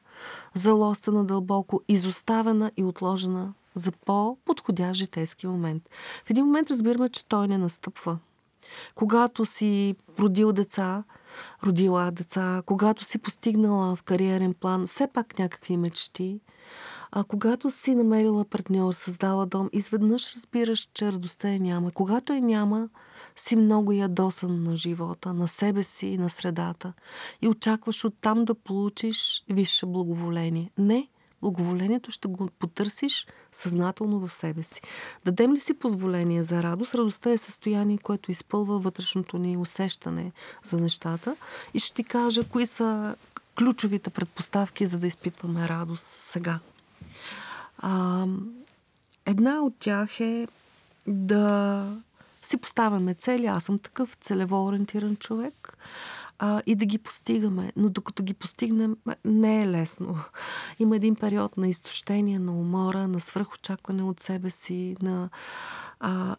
залостена 0.53 1.25
дълбоко, 1.25 1.81
изоставена 1.87 2.71
и 2.77 2.83
отложена 2.83 3.53
за 3.75 3.91
по-подходящ 3.91 4.97
житейски 4.97 5.47
момент. 5.47 5.89
В 6.25 6.29
един 6.29 6.45
момент 6.45 6.69
разбираме, 6.69 7.09
че 7.09 7.27
той 7.27 7.47
не 7.47 7.57
настъпва. 7.57 8.17
Когато 8.95 9.45
си 9.45 9.95
родил 10.19 10.51
деца, 10.51 11.03
родила 11.63 12.11
деца, 12.11 12.61
когато 12.65 13.03
си 13.03 13.17
постигнала 13.17 13.95
в 13.95 14.03
кариерен 14.03 14.53
план 14.53 14.87
все 14.87 15.07
пак 15.07 15.39
някакви 15.39 15.77
мечти, 15.77 16.39
а 17.11 17.23
когато 17.23 17.71
си 17.71 17.95
намерила 17.95 18.45
партньор, 18.45 18.93
създала 18.93 19.45
дом, 19.45 19.69
изведнъж 19.73 20.33
разбираш, 20.33 20.89
че 20.93 21.11
радостта 21.11 21.49
е 21.49 21.59
няма. 21.59 21.91
Когато 21.91 22.33
е 22.33 22.41
няма, 22.41 22.89
си 23.35 23.55
много 23.55 23.91
ядосан 23.91 24.63
на 24.63 24.75
живота, 24.75 25.33
на 25.33 25.47
себе 25.47 25.83
си 25.83 26.07
и 26.07 26.17
на 26.17 26.29
средата 26.29 26.93
и 27.41 27.47
очакваш 27.47 28.05
оттам 28.05 28.45
да 28.45 28.55
получиш 28.55 29.43
висше 29.49 29.85
благоволение. 29.85 30.71
Не, 30.77 31.07
благоволението 31.41 32.11
ще 32.11 32.27
го 32.27 32.49
потърсиш 32.59 33.27
съзнателно 33.51 34.27
в 34.27 34.33
себе 34.33 34.63
си. 34.63 34.81
Дадем 35.25 35.53
ли 35.53 35.59
си 35.59 35.73
позволение 35.73 36.43
за 36.43 36.63
радост? 36.63 36.95
Радостта 36.95 37.31
е 37.31 37.37
състояние, 37.37 37.97
което 37.97 38.31
изпълва 38.31 38.79
вътрешното 38.79 39.37
ни 39.37 39.57
усещане 39.57 40.31
за 40.63 40.77
нещата. 40.77 41.35
И 41.73 41.79
ще 41.79 41.93
ти 41.93 42.03
кажа 42.03 42.43
кои 42.43 42.65
са 42.65 43.15
ключовите 43.57 44.09
предпоставки, 44.09 44.85
за 44.85 44.99
да 44.99 45.07
изпитваме 45.07 45.69
радост 45.69 46.05
сега. 46.05 46.59
А, 47.77 48.25
една 49.25 49.61
от 49.61 49.73
тях 49.79 50.19
е 50.19 50.47
да 51.07 51.85
си 52.41 52.57
поставяме 52.57 53.13
цели. 53.13 53.45
Аз 53.45 53.63
съм 53.63 53.79
такъв 53.79 54.17
целево 54.21 54.65
ориентиран 54.65 55.15
човек 55.15 55.77
а, 56.39 56.61
и 56.65 56.75
да 56.75 56.85
ги 56.85 56.97
постигаме. 56.97 57.71
Но 57.75 57.89
докато 57.89 58.23
ги 58.23 58.33
постигнем, 58.33 58.97
не 59.25 59.61
е 59.61 59.67
лесно. 59.67 60.19
Има 60.79 60.95
един 60.95 61.15
период 61.15 61.57
на 61.57 61.67
изтощение, 61.67 62.39
на 62.39 62.51
умора, 62.51 63.07
на 63.07 63.19
свръхочакване 63.19 64.03
от 64.03 64.19
себе 64.19 64.49
си, 64.49 64.95
на 65.01 65.29
а, 65.99 66.35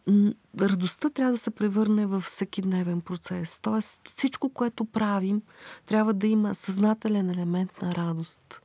радостта 0.59 1.09
трябва 1.09 1.31
да 1.31 1.37
се 1.37 1.51
превърне 1.51 2.05
в 2.05 2.21
всеки 2.21 2.61
дневен 2.61 3.01
процес. 3.01 3.59
Тоест 3.61 4.01
всичко, 4.09 4.49
което 4.49 4.85
правим, 4.85 5.41
трябва 5.85 6.13
да 6.13 6.27
има 6.27 6.55
съзнателен 6.55 7.29
елемент 7.29 7.81
на 7.81 7.95
радост 7.95 8.61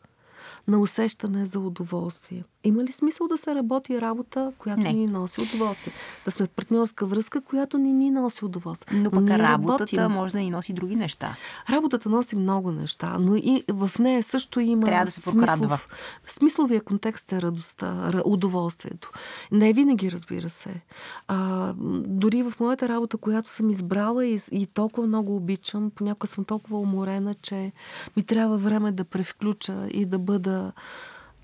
на 0.69 0.79
усещане 0.79 1.45
за 1.45 1.61
удоволствие. 1.61 2.45
Има 2.65 2.83
ли 2.85 2.93
смисъл 2.93 3.29
да 3.29 3.39
се 3.39 3.55
работи 3.55 4.01
работа, 4.01 4.53
която 4.59 4.81
не. 4.81 4.93
ни 4.93 5.07
носи 5.07 5.41
удоволствие? 5.41 5.93
Да 6.25 6.31
сме 6.31 6.47
в 6.47 6.49
партньорска 6.49 7.07
връзка, 7.07 7.41
която 7.41 7.79
ни 7.79 7.93
ни 7.93 8.11
носи 8.11 8.45
удоволствие. 8.45 9.01
Но 9.01 9.11
пък 9.11 9.31
работата 9.31 9.97
работим. 9.97 10.13
може 10.13 10.33
да 10.33 10.39
ни 10.39 10.51
носи 10.51 10.73
други 10.73 10.97
неща. 10.97 11.37
Работата 11.71 12.09
носи 12.09 12.37
много 12.37 12.73
неща, 12.73 13.17
но 13.21 13.37
и 13.37 13.65
в 13.69 13.91
нея 13.99 14.23
също 14.23 14.61
има 14.61 14.87
Трябва 14.87 15.05
да 15.05 15.11
се 15.11 15.21
смислов, 15.21 15.89
смисловия 16.27 16.81
контекст 16.81 17.33
е 17.33 17.43
радостта, 17.43 18.23
удоволствието. 18.25 19.13
Не 19.53 19.73
винаги, 19.73 20.13
разбира 20.13 20.49
се. 20.49 20.83
А, 21.29 21.75
дори 22.07 22.43
в 22.43 22.53
моята 22.61 22.89
работа, 22.89 23.17
която 23.17 23.51
съм 23.51 23.71
избрала 23.71 24.27
и, 24.27 24.39
и 24.53 24.67
толкова 24.67 25.07
много 25.07 25.37
обичам, 25.37 25.91
понякога 25.95 26.27
съм 26.27 26.45
толкова 26.45 26.79
уморена, 26.79 27.35
че 27.35 27.73
ми 28.17 28.23
трябва 28.23 28.57
време 28.57 28.93
да 28.93 29.05
превключа 29.05 29.89
и 29.91 30.05
да 30.05 30.19
бъда 30.19 30.73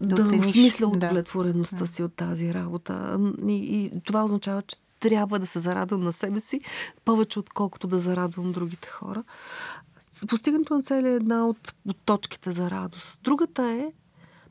да, 0.01 0.15
да 0.15 0.23
осмисля 0.23 0.87
удовлетвореността 0.87 1.79
да. 1.79 1.87
си 1.87 2.03
от 2.03 2.15
тази 2.15 2.55
работа. 2.55 3.19
И, 3.47 3.53
и 3.53 3.93
това 4.05 4.25
означава, 4.25 4.63
че 4.63 4.77
трябва 5.01 5.39
да 5.39 5.47
се 5.47 5.59
зарадвам 5.59 6.01
на 6.01 6.13
себе 6.13 6.41
си 6.41 6.61
повече, 7.05 7.39
отколкото 7.39 7.87
да 7.87 7.99
зарадвам 7.99 8.53
другите 8.53 8.89
хора. 8.89 9.25
Постигането 10.29 10.75
на 10.75 10.83
цели 10.83 11.09
е 11.09 11.15
една 11.15 11.47
от, 11.47 11.75
от 11.89 11.97
точките 12.05 12.53
за 12.53 12.71
радост. 12.71 13.21
Другата 13.23 13.63
е, 13.63 13.93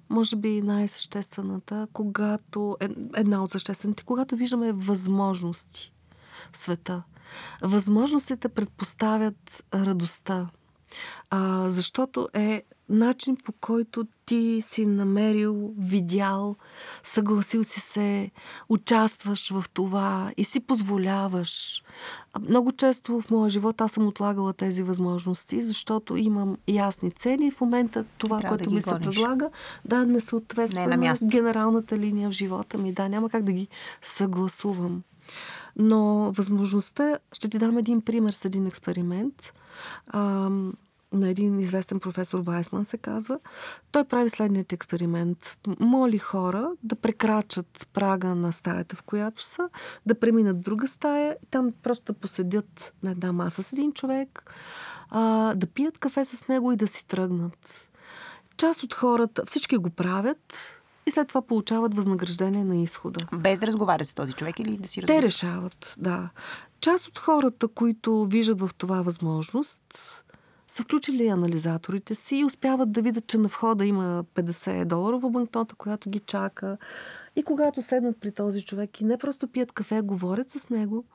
може 0.10 0.36
би 0.36 0.62
най-съществената, 0.62 1.88
когато, 1.94 2.78
е, 2.80 2.90
една 3.16 3.44
от 3.44 3.52
съществените, 3.52 4.04
когато 4.04 4.36
виждаме 4.36 4.72
възможности 4.72 5.94
в 6.52 6.58
света. 6.58 7.04
Възможностите 7.62 8.50
предпоставят 8.50 9.64
радостта. 9.74 10.50
А, 11.30 11.70
защото 11.70 12.30
е 12.34 12.64
начин 12.90 13.38
по 13.44 13.52
който 13.52 14.08
ти 14.28 14.62
си 14.62 14.86
намерил, 14.86 15.74
видял, 15.78 16.56
съгласил 17.04 17.64
си 17.64 17.80
се, 17.80 18.32
участваш 18.70 19.50
в 19.50 19.66
това 19.74 20.32
и 20.38 20.44
си 20.44 20.60
позволяваш. 20.60 21.84
Много 22.42 22.72
често 22.72 23.22
в 23.22 23.32
моя 23.32 23.50
живот 23.50 23.82
аз 23.82 23.92
съм 23.92 24.08
отлагала 24.08 24.54
тези 24.54 24.84
възможности, 24.84 25.62
защото 25.62 26.18
имам 26.18 26.58
ясни 26.68 27.12
цели 27.12 27.46
и 27.46 27.52
в 27.52 27.62
момента 27.62 28.06
това, 28.18 28.40
Трябва 28.40 28.58
което 28.58 28.70
да 28.70 28.76
ми 28.76 28.82
гониш. 28.82 29.06
се 29.06 29.12
предлага, 29.12 29.50
да, 29.86 30.06
не 30.06 30.20
съответства 30.20 30.88
не 30.88 30.94
е 30.94 30.98
на, 30.98 31.16
на 31.22 31.30
генералната 31.30 31.98
линия 31.98 32.30
в 32.30 32.34
живота 32.34 32.78
ми. 32.78 32.94
Да, 32.94 33.10
няма 33.10 33.30
как 33.30 33.44
да 33.44 33.52
ги 33.52 33.68
съгласувам. 34.02 35.04
Но 35.76 36.32
възможността, 36.32 37.18
ще 37.34 37.50
ти 37.50 37.58
дам 37.58 37.78
един 37.78 38.02
пример 38.02 38.32
с 38.32 38.46
един 38.46 38.68
експеримент. 38.68 39.54
Ам, 40.14 40.74
на 41.14 41.30
един 41.30 41.60
известен 41.60 42.00
професор 42.00 42.40
Вайсман 42.40 42.86
се 42.86 42.98
казва. 42.98 43.40
Той 43.92 44.04
прави 44.04 44.30
следният 44.30 44.74
експеримент. 44.74 45.58
Моли 45.80 46.18
хора 46.18 46.72
да 46.84 46.96
прекрачат 46.96 47.88
прага 47.94 48.36
на 48.36 48.52
стаята, 48.52 48.96
в 48.96 49.04
която 49.04 49.46
са, 49.46 49.70
да 50.06 50.20
преминат 50.20 50.62
друга 50.62 50.88
стая 50.88 51.38
и 51.44 51.46
там 51.46 51.74
просто 51.84 52.14
да 52.14 52.20
поседят 52.20 52.94
на 53.04 53.12
една 53.12 53.34
маса 53.34 53.64
с 53.64 53.74
един 53.74 53.94
човек, 53.94 54.54
а, 55.10 55.54
да 55.56 55.68
пият 55.68 55.98
кафе 55.98 56.26
с 56.26 56.48
него 56.48 56.72
и 56.72 56.76
да 56.76 56.88
си 56.88 57.08
тръгнат. 57.08 57.90
Част 58.58 58.84
от 58.84 58.94
хората, 58.94 59.46
всички 59.46 59.78
го 59.78 59.90
правят, 59.90 60.80
и 61.06 61.12
след 61.12 61.28
това 61.28 61.42
получават 61.42 61.94
възнаграждение 61.94 62.64
на 62.64 62.78
изхода. 62.78 63.28
Без 63.34 63.60
да 63.60 63.68
разговарят 63.68 64.08
с 64.08 64.14
този 64.14 64.34
човек 64.34 64.60
или 64.60 64.78
да 64.78 64.88
си 64.88 65.02
разговарят? 65.02 65.22
Те 65.22 65.28
решават, 65.28 65.96
да. 65.98 66.30
Част 66.82 67.08
от 67.08 67.20
хората, 67.20 67.68
които 67.68 68.26
виждат 68.26 68.60
в 68.60 68.70
това 68.78 69.02
възможност, 69.02 69.84
са 70.68 70.84
включили 70.84 71.28
анализаторите 71.28 72.16
си 72.16 72.38
и 72.38 72.46
успяват 72.46 72.92
да 72.92 73.02
видят, 73.02 73.28
че 73.28 73.38
на 73.38 73.48
входа 73.48 73.86
има 73.86 74.24
50 74.36 74.86
доларова 74.86 75.30
банкнота, 75.30 75.76
която 75.76 76.10
ги 76.10 76.20
чака. 76.20 76.78
И 77.36 77.44
когато 77.44 77.82
седнат 77.82 78.18
при 78.20 78.32
този 78.32 78.66
човек 78.66 79.02
и 79.02 79.06
не 79.06 79.18
просто 79.18 79.48
пият 79.48 79.72
кафе, 79.72 80.02
говорят 80.02 80.50
с 80.50 80.70
него, 80.70 81.06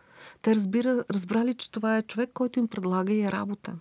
те 0.42 0.54
разбира, 0.54 1.04
разбрали, 1.11 1.54
че 1.54 1.71
това 1.71 1.97
е 1.97 2.02
човек, 2.02 2.30
който 2.35 2.59
им 2.59 2.68
предлага 2.68 3.12
и 3.12 3.28
работа. 3.28 3.75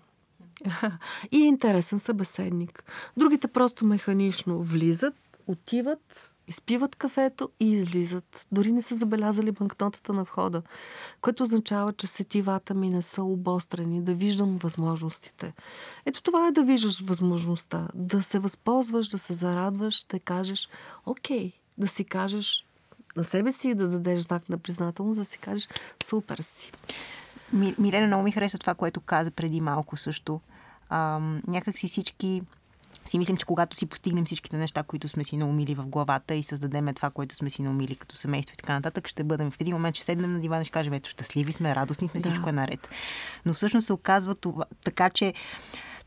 и 1.31 1.41
е 1.41 1.47
интересен 1.47 1.99
събеседник. 1.99 2.83
Другите 3.17 3.47
просто 3.47 3.85
механично 3.85 4.63
влизат, 4.63 5.15
отиват, 5.47 6.30
изпиват 6.51 6.95
кафето 6.95 7.49
и 7.59 7.71
излизат. 7.71 8.47
Дори 8.51 8.71
не 8.71 8.81
са 8.81 8.95
забелязали 8.95 9.51
банкнотата 9.51 10.13
на 10.13 10.23
входа, 10.23 10.61
което 11.21 11.43
означава, 11.43 11.93
че 11.93 12.07
сетивата 12.07 12.73
ми 12.73 12.89
не 12.89 13.01
са 13.01 13.23
обострени, 13.23 14.01
да 14.01 14.13
виждам 14.13 14.57
възможностите. 14.57 15.53
Ето 16.05 16.23
това 16.23 16.47
е 16.47 16.51
да 16.51 16.63
виждаш 16.63 17.01
възможността, 17.01 17.87
да 17.95 18.23
се 18.23 18.39
възползваш, 18.39 19.07
да 19.07 19.17
се 19.17 19.33
зарадваш, 19.33 20.03
да 20.03 20.19
кажеш, 20.19 20.69
окей, 21.05 21.51
да 21.77 21.87
си 21.87 22.03
кажеш 22.05 22.65
на 23.15 23.23
себе 23.23 23.51
си 23.51 23.69
и 23.69 23.75
да 23.75 23.87
дадеш 23.87 24.19
знак 24.19 24.49
на 24.49 24.57
признателност, 24.57 25.19
да 25.19 25.25
си 25.25 25.37
кажеш, 25.37 25.69
супер 26.03 26.37
си. 26.37 26.71
Милена, 27.53 28.07
много 28.07 28.23
ми 28.23 28.31
хареса 28.31 28.57
това, 28.57 28.75
което 28.75 29.01
каза 29.01 29.31
преди 29.31 29.61
малко 29.61 29.97
също. 29.97 30.41
Ам, 30.89 31.41
някак 31.47 31.77
си 31.77 31.87
всички 31.87 32.41
си 33.05 33.17
мислим, 33.17 33.37
че 33.37 33.45
когато 33.45 33.77
си 33.77 33.85
постигнем 33.85 34.25
всичките 34.25 34.57
неща, 34.57 34.83
които 34.83 35.07
сме 35.07 35.23
си 35.23 35.37
наумили 35.37 35.75
в 35.75 35.85
главата 35.85 36.35
и 36.35 36.43
създадем 36.43 36.93
това, 36.93 37.09
което 37.09 37.35
сме 37.35 37.49
си 37.49 37.61
наумили 37.61 37.95
като 37.95 38.15
семейство 38.15 38.53
и 38.53 38.57
така 38.57 38.73
нататък, 38.73 39.07
ще 39.07 39.23
бъдем 39.23 39.51
в 39.51 39.61
един 39.61 39.73
момент, 39.73 39.95
ще 39.95 40.05
седнем 40.05 40.33
на 40.33 40.39
дивана 40.39 40.61
и 40.61 40.65
ще 40.65 40.71
кажем, 40.71 40.93
ето 40.93 41.09
щастливи 41.09 41.53
сме, 41.53 41.75
радостни 41.75 42.09
сме, 42.09 42.19
да. 42.19 42.29
всичко 42.29 42.49
е 42.49 42.51
наред. 42.51 42.89
Но 43.45 43.53
всъщност 43.53 43.85
се 43.85 43.93
оказва 43.93 44.35
това, 44.35 44.65
така, 44.83 45.09
че 45.09 45.33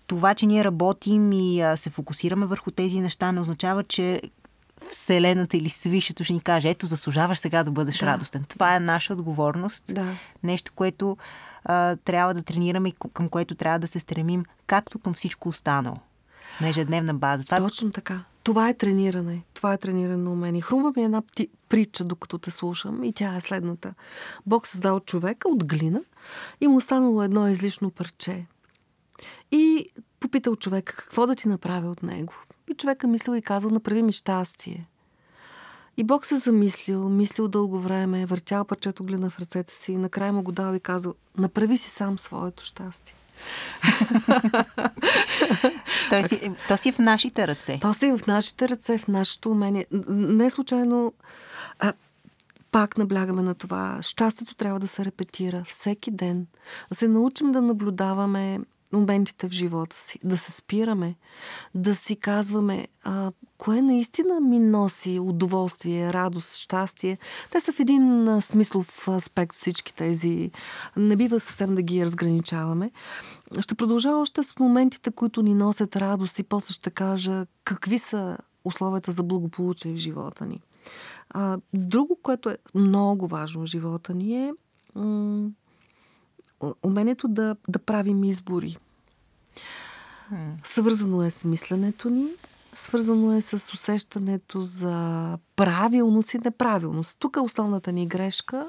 това, 0.07 0.35
че 0.35 0.47
ние 0.47 0.65
работим 0.65 1.33
и 1.33 1.61
а, 1.61 1.77
се 1.77 1.91
фокусираме 1.91 2.47
върху 2.47 2.71
тези 2.71 3.01
неща, 3.01 3.33
не 3.33 3.41
означава, 3.41 3.85
че 3.85 4.23
Вселената 4.91 5.57
или 5.57 5.71
Свишето 5.71 6.25
ще 6.25 6.33
ни 6.33 6.41
каже, 6.41 6.71
ето, 6.71 6.87
заслужаваш 6.87 7.39
сега 7.39 7.65
да 7.65 7.71
бъдеш 7.71 7.99
да. 7.99 8.07
радостен. 8.07 8.45
Това 8.49 8.77
е 8.77 8.81
наша 8.81 9.13
отговорност. 9.13 9.85
Да. 9.95 10.07
Нещо, 10.43 10.73
което 10.75 11.17
а, 11.65 11.97
трябва 11.97 12.35
да 12.35 12.43
тренираме 12.43 12.89
и 12.89 12.95
към 13.13 13.29
което 13.29 13.55
трябва 13.55 13.79
да 13.79 13.87
се 13.87 14.01
стремим, 14.01 14.45
както 14.67 14.99
към 14.99 15.15
всичко 15.15 15.49
останало 15.49 15.99
на 16.61 16.69
ежедневна 16.69 17.15
база. 17.15 17.45
Това... 17.45 17.59
Точно 17.59 17.91
така. 17.91 18.25
Това 18.43 18.69
е 18.69 18.75
трениране. 18.75 19.45
Това 19.55 19.73
е 19.73 19.79
трениране 19.79 20.17
на 20.17 20.33
умение. 20.33 20.61
Хрумва 20.61 20.93
ми 20.97 21.05
една 21.05 21.23
пти... 21.23 21.49
притча, 21.69 22.05
докато 22.05 22.39
те 22.39 22.51
слушам 22.51 23.05
и 23.05 23.13
тя 23.13 23.37
е 23.37 23.41
следната. 23.41 23.95
Бог 24.47 24.67
създал 24.67 25.01
човека 25.01 25.49
от 25.49 25.65
глина 25.65 26.01
и 26.61 26.69
му 26.69 26.77
останало 26.77 27.23
едно 27.23 27.49
излишно 27.49 27.91
парче. 27.91 28.47
И 29.53 29.87
попитал 30.21 30.57
човека 30.57 30.97
какво 30.97 31.27
да 31.27 31.35
ти 31.35 31.49
направя 31.49 31.91
от 31.91 32.03
него. 32.03 32.35
И 32.71 32.75
човека 32.75 33.07
мислил 33.07 33.35
и 33.35 33.43
казал, 33.43 33.71
направи 33.71 34.03
ми 34.03 34.13
щастие. 34.13 34.89
И 35.97 36.05
Бог 36.05 36.27
се 36.27 36.37
замислил, 36.37 37.09
мислил 37.09 37.49
дълго 37.49 37.81
време, 37.81 38.27
въртял 38.27 38.65
парчето 38.65 39.05
глина 39.05 39.31
в 39.31 39.39
ръцете 39.39 39.73
си 39.73 39.93
и 39.93 39.97
накрая 39.97 40.33
му 40.33 40.43
го 40.43 40.53
дал 40.53 40.75
и 40.75 40.81
казал, 40.81 41.15
направи 41.39 41.77
си 41.77 41.91
сам 41.91 42.19
своето 42.19 42.65
щастие. 42.65 43.15
то, 46.11 46.29
си, 46.29 46.53
то 46.69 46.77
си 46.77 46.93
в 46.93 46.99
нашите 46.99 47.47
ръце. 47.47 47.79
То 47.81 47.95
си 47.95 48.13
в 48.13 48.27
нашите 48.27 48.69
ръце, 48.69 48.99
в 48.99 49.09
нашето 49.09 49.51
умение. 49.51 49.87
Не 50.09 50.51
случайно 50.51 51.13
а, 51.79 51.93
пак 52.71 52.99
наблягаме 52.99 53.43
на 53.43 53.55
това. 53.55 53.99
Щастието 54.03 54.55
трябва 54.55 54.81
да 54.81 54.87
се 54.87 55.05
репетира 55.05 55.65
всеки 55.67 56.11
ден. 56.11 56.47
Да 56.89 56.95
се 56.95 57.09
научим 57.09 57.53
да 57.53 57.63
наблюдаваме 57.63 58.61
моментите 58.95 59.49
в 59.49 59.53
живота 59.53 59.97
си, 59.97 60.19
да 60.25 60.37
се 60.37 60.53
спираме, 60.53 61.15
да 61.75 61.95
си 61.95 62.17
казваме 62.17 62.89
а, 63.05 63.33
кое 63.59 63.83
наистина 63.83 64.41
ми 64.41 64.59
носи 64.59 65.19
удоволствие, 65.19 66.13
радост, 66.13 66.57
щастие. 66.57 67.19
Те 67.51 67.61
са 67.61 67.73
в 67.73 67.81
един 67.81 68.29
а, 68.29 68.41
смислов 68.41 69.09
аспект 69.09 69.55
всички 69.55 69.95
тези. 69.95 70.51
Не 70.97 71.17
бива 71.17 71.41
съвсем 71.41 71.75
да 71.75 71.83
ги 71.83 72.05
разграничаваме. 72.05 72.91
Ще 73.61 73.75
продължа 73.75 74.11
още 74.11 74.43
с 74.43 74.59
моментите, 74.59 75.11
които 75.11 75.43
ни 75.43 75.55
носят 75.55 75.97
радост 75.97 76.39
и 76.39 76.43
после 76.43 76.73
ще 76.73 76.91
кажа 76.91 77.47
какви 77.65 77.99
са 77.99 78.39
условията 78.65 79.13
за 79.13 79.23
благополучие 79.23 79.93
в 79.93 79.97
живота 79.97 80.47
ни. 80.47 80.61
А, 81.31 81.59
друго, 81.75 82.19
което 82.23 82.51
е 82.51 82.59
много 82.75 83.27
важно 83.27 83.63
в 83.63 83.67
живота 83.67 84.15
ни 84.15 84.49
е 84.49 84.53
м- 84.95 85.51
умението 86.83 87.29
да, 87.29 87.57
да 87.69 87.79
правим 87.79 88.25
избори. 88.25 88.77
Съвързано 90.65 91.23
е 91.23 91.31
с 91.31 91.45
мисленето 91.45 92.11
ни, 92.11 92.27
свързано 92.75 93.33
е 93.33 93.41
с 93.41 93.73
усещането 93.73 94.63
за 94.63 95.39
правилност 95.57 96.35
и 96.35 96.39
неправилност. 96.39 97.17
Тук 97.19 97.37
основната 97.43 97.93
ни 97.93 98.07
грешка 98.07 98.67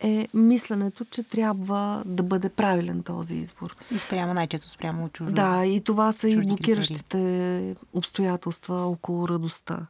е 0.00 0.28
мисленето, 0.34 1.04
че 1.04 1.22
трябва 1.22 2.02
да 2.06 2.22
бъде 2.22 2.48
правилен 2.48 3.02
този 3.02 3.34
избор. 3.34 3.76
И 3.94 3.98
спрямо 3.98 4.34
най-често 4.34 4.70
спрямо 4.70 5.08
чуждо. 5.08 5.32
Да, 5.32 5.64
и 5.66 5.80
това 5.80 6.12
са 6.12 6.28
и 6.28 6.36
блокиращите 6.36 7.02
критерии. 7.08 7.74
обстоятелства 7.92 8.76
около 8.76 9.28
радостта. 9.28 9.86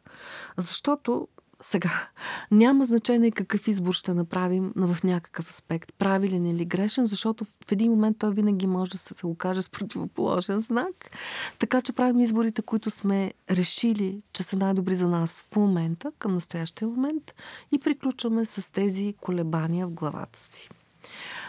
Защото 0.56 1.28
сега, 1.62 2.08
няма 2.50 2.84
значение 2.84 3.30
какъв 3.30 3.68
избор 3.68 3.92
ще 3.92 4.14
направим 4.14 4.72
в 4.76 4.96
някакъв 5.04 5.50
аспект, 5.50 5.92
правилен 5.98 6.46
или 6.46 6.64
грешен, 6.64 7.06
защото 7.06 7.44
в 7.44 7.72
един 7.72 7.90
момент 7.90 8.18
той 8.18 8.32
винаги 8.32 8.66
може 8.66 8.90
да 8.90 8.98
се 8.98 9.26
окаже 9.26 9.62
с 9.62 9.70
противоположен 9.70 10.58
знак. 10.58 11.10
Така 11.58 11.82
че 11.82 11.92
правим 11.92 12.20
изборите, 12.20 12.62
които 12.62 12.90
сме 12.90 13.32
решили, 13.50 14.22
че 14.32 14.42
са 14.42 14.56
най-добри 14.56 14.94
за 14.94 15.08
нас 15.08 15.44
в 15.52 15.56
момента, 15.56 16.10
към 16.18 16.34
настоящия 16.34 16.88
момент 16.88 17.34
и 17.72 17.78
приключваме 17.78 18.44
с 18.44 18.72
тези 18.72 19.14
колебания 19.20 19.86
в 19.86 19.92
главата 19.92 20.38
си 20.38 20.68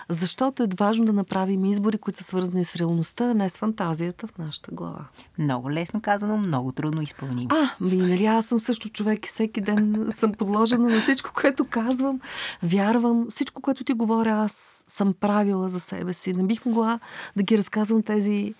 защото 0.09 0.63
е 0.63 0.67
важно 0.79 1.05
да 1.05 1.13
направим 1.13 1.65
избори, 1.65 1.97
които 1.97 2.19
са 2.19 2.25
свързани 2.25 2.65
с 2.65 2.75
реалността, 2.75 3.29
а 3.29 3.33
не 3.33 3.49
с 3.49 3.57
фантазията 3.57 4.27
в 4.27 4.37
нашата 4.37 4.71
глава. 4.71 5.05
Много 5.37 5.71
лесно 5.71 6.01
казано, 6.01 6.37
много 6.37 6.71
трудно 6.71 7.01
изпълнимо. 7.01 7.49
А, 7.51 7.69
ми, 7.81 7.95
нали, 7.97 8.25
аз 8.25 8.45
съм 8.45 8.59
също 8.59 8.89
човек 8.89 9.25
и 9.25 9.29
всеки 9.29 9.61
ден 9.61 10.07
съм 10.11 10.33
подложена 10.33 10.89
на 10.89 11.01
всичко, 11.01 11.31
което 11.33 11.65
казвам, 11.65 12.19
вярвам, 12.63 13.27
всичко, 13.29 13.61
което 13.61 13.83
ти 13.83 13.93
говоря, 13.93 14.31
аз 14.31 14.83
съм 14.87 15.13
правила 15.13 15.69
за 15.69 15.79
себе 15.79 16.13
си. 16.13 16.33
Не 16.33 16.43
бих 16.43 16.65
могла 16.65 16.99
да 17.35 17.43
ги 17.43 17.57
разказвам 17.57 18.03
тези 18.03 18.53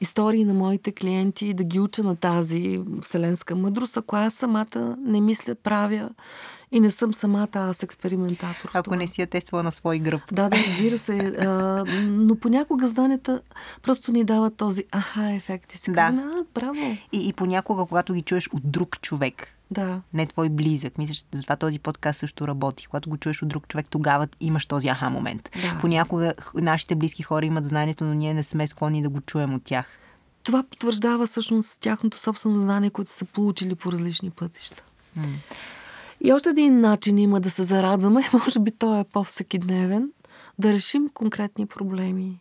истории 0.00 0.44
на 0.44 0.54
моите 0.54 0.92
клиенти 0.92 1.46
и 1.46 1.54
да 1.54 1.64
ги 1.64 1.80
уча 1.80 2.02
на 2.02 2.16
тази 2.16 2.80
вселенска 3.02 3.56
мъдрост, 3.56 3.96
ако 3.96 4.16
аз 4.16 4.34
самата 4.34 4.96
не 4.98 5.20
мисля, 5.20 5.54
правя 5.54 6.10
и 6.74 6.80
не 6.80 6.90
съм 6.90 7.14
самата 7.14 7.48
аз 7.54 7.82
експериментатор. 7.82 8.70
Ако 8.74 8.84
това. 8.84 8.96
не 8.96 9.06
си 9.06 9.20
я 9.20 9.26
тествала 9.26 9.62
на 9.62 9.72
свой 9.72 9.98
гръб. 9.98 10.20
Да, 10.32 10.48
да, 10.48 10.56
разбира 10.56 10.98
се. 10.98 11.18
А, 11.18 11.84
но 12.02 12.36
понякога 12.36 12.86
знанията 12.86 13.40
просто 13.82 14.12
ни 14.12 14.24
дават 14.24 14.56
този 14.56 14.84
аха 14.92 15.32
ефект 15.32 15.72
и 15.72 15.78
си 15.78 15.90
да. 15.90 15.96
казваме, 15.96 16.22
а, 16.22 16.44
браво. 16.54 16.96
И, 17.12 17.28
и 17.28 17.32
понякога, 17.32 17.86
когато 17.86 18.14
ги 18.14 18.22
чуеш 18.22 18.48
от 18.52 18.70
друг 18.70 19.00
човек, 19.00 19.56
да. 19.70 20.02
не 20.14 20.26
твой 20.26 20.48
близък. 20.48 20.98
Мисля, 20.98 21.14
че 21.14 21.22
затова 21.32 21.56
този 21.56 21.78
подкаст 21.78 22.18
също 22.18 22.48
работи. 22.48 22.86
Когато 22.86 23.10
го 23.10 23.16
чуеш 23.16 23.42
от 23.42 23.48
друг 23.48 23.68
човек, 23.68 23.86
тогава 23.90 24.28
имаш 24.40 24.66
този 24.66 24.88
аха 24.88 25.10
момент. 25.10 25.50
Да. 25.62 25.78
Понякога 25.80 26.34
нашите 26.54 26.94
близки 26.94 27.22
хора 27.22 27.46
имат 27.46 27.64
знанието, 27.64 28.04
но 28.04 28.14
ние 28.14 28.34
не 28.34 28.42
сме 28.42 28.66
склонни 28.66 29.02
да 29.02 29.08
го 29.08 29.20
чуем 29.20 29.54
от 29.54 29.64
тях. 29.64 29.98
Това 30.42 30.62
потвърждава 30.62 31.26
всъщност 31.26 31.80
тяхното 31.80 32.18
собствено 32.18 32.60
знание, 32.60 32.90
което 32.90 33.10
са 33.10 33.24
получили 33.24 33.74
по 33.74 33.92
различни 33.92 34.30
пътища. 34.30 34.82
М. 35.16 35.24
И 36.24 36.32
още 36.32 36.48
един 36.48 36.80
начин 36.80 37.18
има 37.18 37.40
да 37.40 37.50
се 37.50 37.62
зарадваме, 37.62 38.28
може 38.32 38.60
би 38.60 38.70
той 38.70 39.00
е 39.00 39.04
по-всекидневен, 39.04 40.10
да 40.58 40.72
решим 40.72 41.08
конкретни 41.08 41.66
проблеми. 41.66 42.40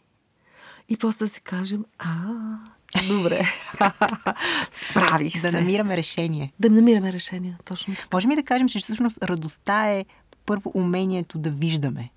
И 0.90 0.98
после 0.98 1.26
да 1.26 1.30
си 1.30 1.42
кажем, 1.42 1.86
а, 2.00 2.16
добре, 3.08 3.42
справих 4.72 5.38
се. 5.38 5.52
Да 5.52 5.62
намираме 5.62 5.98
решение. 5.98 6.54
Да 6.60 6.70
намираме 6.70 7.14
решение, 7.14 7.58
точно. 7.66 7.96
Можем 8.14 8.32
ли 8.32 8.36
да 8.36 8.44
кажем, 8.44 8.70
че 8.70 8.80
всъщност 8.80 9.24
радостта 9.24 9.92
е 9.92 10.06
първо 10.46 10.72
умението 10.76 11.38
да 11.38 11.50
виждаме? 11.50 12.10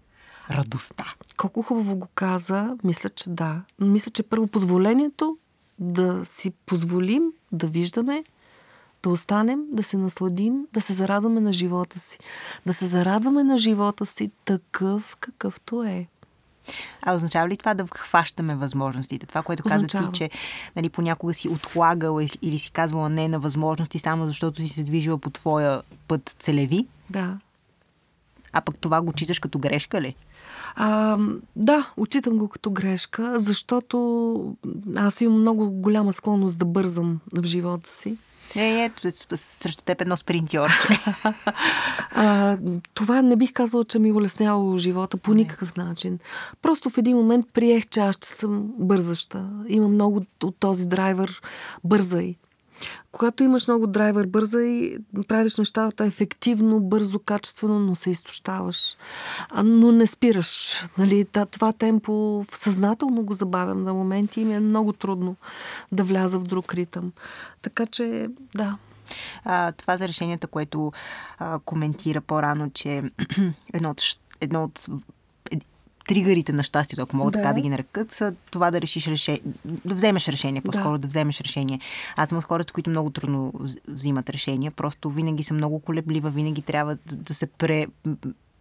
радостта. 0.51 1.05
Колко 1.37 1.63
хубаво 1.63 1.97
го 1.97 2.09
каза, 2.15 2.77
мисля, 2.85 3.09
че 3.09 3.31
да. 3.31 3.63
Мисля, 3.81 4.11
че 4.11 4.23
първо 4.23 4.47
позволението 4.47 5.39
да 5.79 6.27
си 6.27 6.51
позволим 6.51 7.23
да 7.53 7.67
виждаме, 7.67 8.25
да 9.03 9.11
останем, 9.11 9.61
да 9.73 9.83
се 9.83 9.97
насладим, 9.97 10.67
да 10.73 10.81
се 10.81 10.93
зарадваме 10.93 11.41
на 11.41 11.53
живота 11.53 11.99
си. 11.99 12.19
Да 12.67 12.75
се 12.75 12.87
зарадваме 12.87 13.45
на 13.45 13.59
живота 13.59 14.07
си 14.07 14.31
такъв, 14.45 15.17
какъвто 15.21 15.83
е. 15.83 16.07
А 17.03 17.15
означава 17.15 17.49
ли 17.49 17.57
това 17.57 17.75
да 17.75 17.87
хващаме 17.95 18.57
възможностите? 18.57 19.27
Това, 19.27 19.43
което 19.43 19.63
каза 19.63 19.87
ти, 19.87 19.99
че 20.13 20.31
нали, 20.77 20.89
понякога 20.89 21.35
си 21.35 21.49
отлагала 21.49 22.27
или 22.43 22.59
си 22.59 22.71
казвала 22.71 23.09
не 23.09 23.29
на 23.29 23.39
възможности, 23.39 23.99
само 23.99 24.27
защото 24.27 24.63
си 24.63 24.69
се 24.69 24.85
движила 24.85 25.19
по 25.19 25.31
твоя 25.31 25.83
път 26.09 26.37
целеви? 26.39 26.87
Да. 27.11 27.39
А 28.53 28.61
пък 28.61 28.79
това 28.79 29.03
го 29.03 29.13
читаш 29.13 29.39
като 29.39 29.59
грешка 29.59 30.01
ли? 30.01 30.15
А, 30.75 31.19
да, 31.57 31.93
отчитам 31.97 32.37
го 32.37 32.49
като 32.49 32.71
грешка, 32.71 33.39
защото 33.39 34.57
аз 34.97 35.21
имам 35.21 35.41
много 35.41 35.71
голяма 35.71 36.13
склонност 36.13 36.59
да 36.59 36.65
бързам 36.65 37.21
в 37.33 37.45
живота 37.45 37.91
си. 37.91 38.17
Е, 38.57 38.85
ето, 38.85 39.11
срещу 39.37 39.83
теб 39.85 40.01
едно 40.01 40.17
спринтьорче. 40.17 40.89
а, 42.11 42.59
това 42.95 43.23
не 43.23 43.37
бих 43.37 43.53
казала, 43.53 43.85
че 43.85 43.99
ми 43.99 44.13
улесняло 44.13 44.77
живота 44.77 45.17
по 45.17 45.35
никакъв 45.35 45.77
начин. 45.77 46.19
Просто 46.63 46.91
в 46.91 46.99
един 46.99 47.17
момент 47.17 47.47
приех, 47.53 47.87
че 47.89 48.01
аз 48.01 48.17
ще 48.17 48.29
съм 48.29 48.67
бързаща. 48.79 49.49
Има 49.69 49.89
много 49.89 50.25
от 50.43 50.57
този 50.61 50.89
драйвер 50.89 51.43
бързай. 51.85 52.37
Когато 53.13 53.43
имаш 53.43 53.69
много 53.69 53.87
драйвер 53.87 54.27
бърза 54.27 54.63
и 54.63 54.99
правиш 55.29 55.57
нещата 55.57 56.05
ефективно, 56.05 56.81
бързо, 56.81 57.19
качествено, 57.19 57.79
но 57.79 57.97
се 57.97 58.11
изтощаваш. 58.11 58.97
А, 59.51 59.63
но 59.63 59.93
не 59.93 60.07
спираш. 60.07 60.81
Нали, 60.99 61.27
това 61.51 61.73
темпо 61.73 62.45
съзнателно 62.55 63.23
го 63.23 63.35
забавям 63.35 63.85
на 63.85 63.95
моменти 63.95 64.41
и 64.41 64.45
ми 64.45 64.55
е 64.55 64.61
много 64.61 64.93
трудно 64.93 65.37
да 65.93 66.05
вляза 66.05 66.39
в 66.39 66.45
друг 66.45 66.75
ритъм. 66.75 67.13
Така 67.63 67.87
че, 67.87 68.29
да. 68.55 68.79
А, 69.45 69.73
това 69.73 69.97
за 69.97 70.09
решенията, 70.09 70.47
което 70.47 70.93
а, 71.39 71.59
коментира 71.59 72.21
по-рано, 72.21 72.71
че 72.71 73.03
едно 73.73 73.91
от, 73.91 74.03
едно 74.41 74.65
от 74.65 74.87
тригърите 76.07 76.53
на 76.53 76.63
щастието, 76.63 77.03
ако 77.03 77.17
мога 77.17 77.31
да. 77.31 77.39
така 77.39 77.53
да 77.53 77.61
ги 77.61 77.69
нарекат, 77.69 78.13
са 78.13 78.35
това 78.51 78.71
да 78.71 78.81
решиш 78.81 79.09
решение, 79.09 79.43
да 79.85 79.95
вземеш 79.95 80.29
решение, 80.29 80.61
по-скоро 80.61 80.93
да. 80.93 80.99
да 80.99 81.09
вземеш 81.09 81.41
решение. 81.41 81.81
Аз 82.17 82.29
съм 82.29 82.39
от 82.39 82.45
хората, 82.45 82.73
които 82.73 82.91
много 82.91 83.11
трудно 83.11 83.53
взимат 83.89 84.31
решения, 84.31 84.71
просто 84.71 85.11
винаги 85.11 85.45
съм 85.45 85.57
много 85.57 85.81
колеблива, 85.81 86.31
винаги 86.31 86.63
трябва 86.63 86.97
да, 87.07 87.17
да 87.17 87.35
се 87.35 87.47
пре 87.47 87.87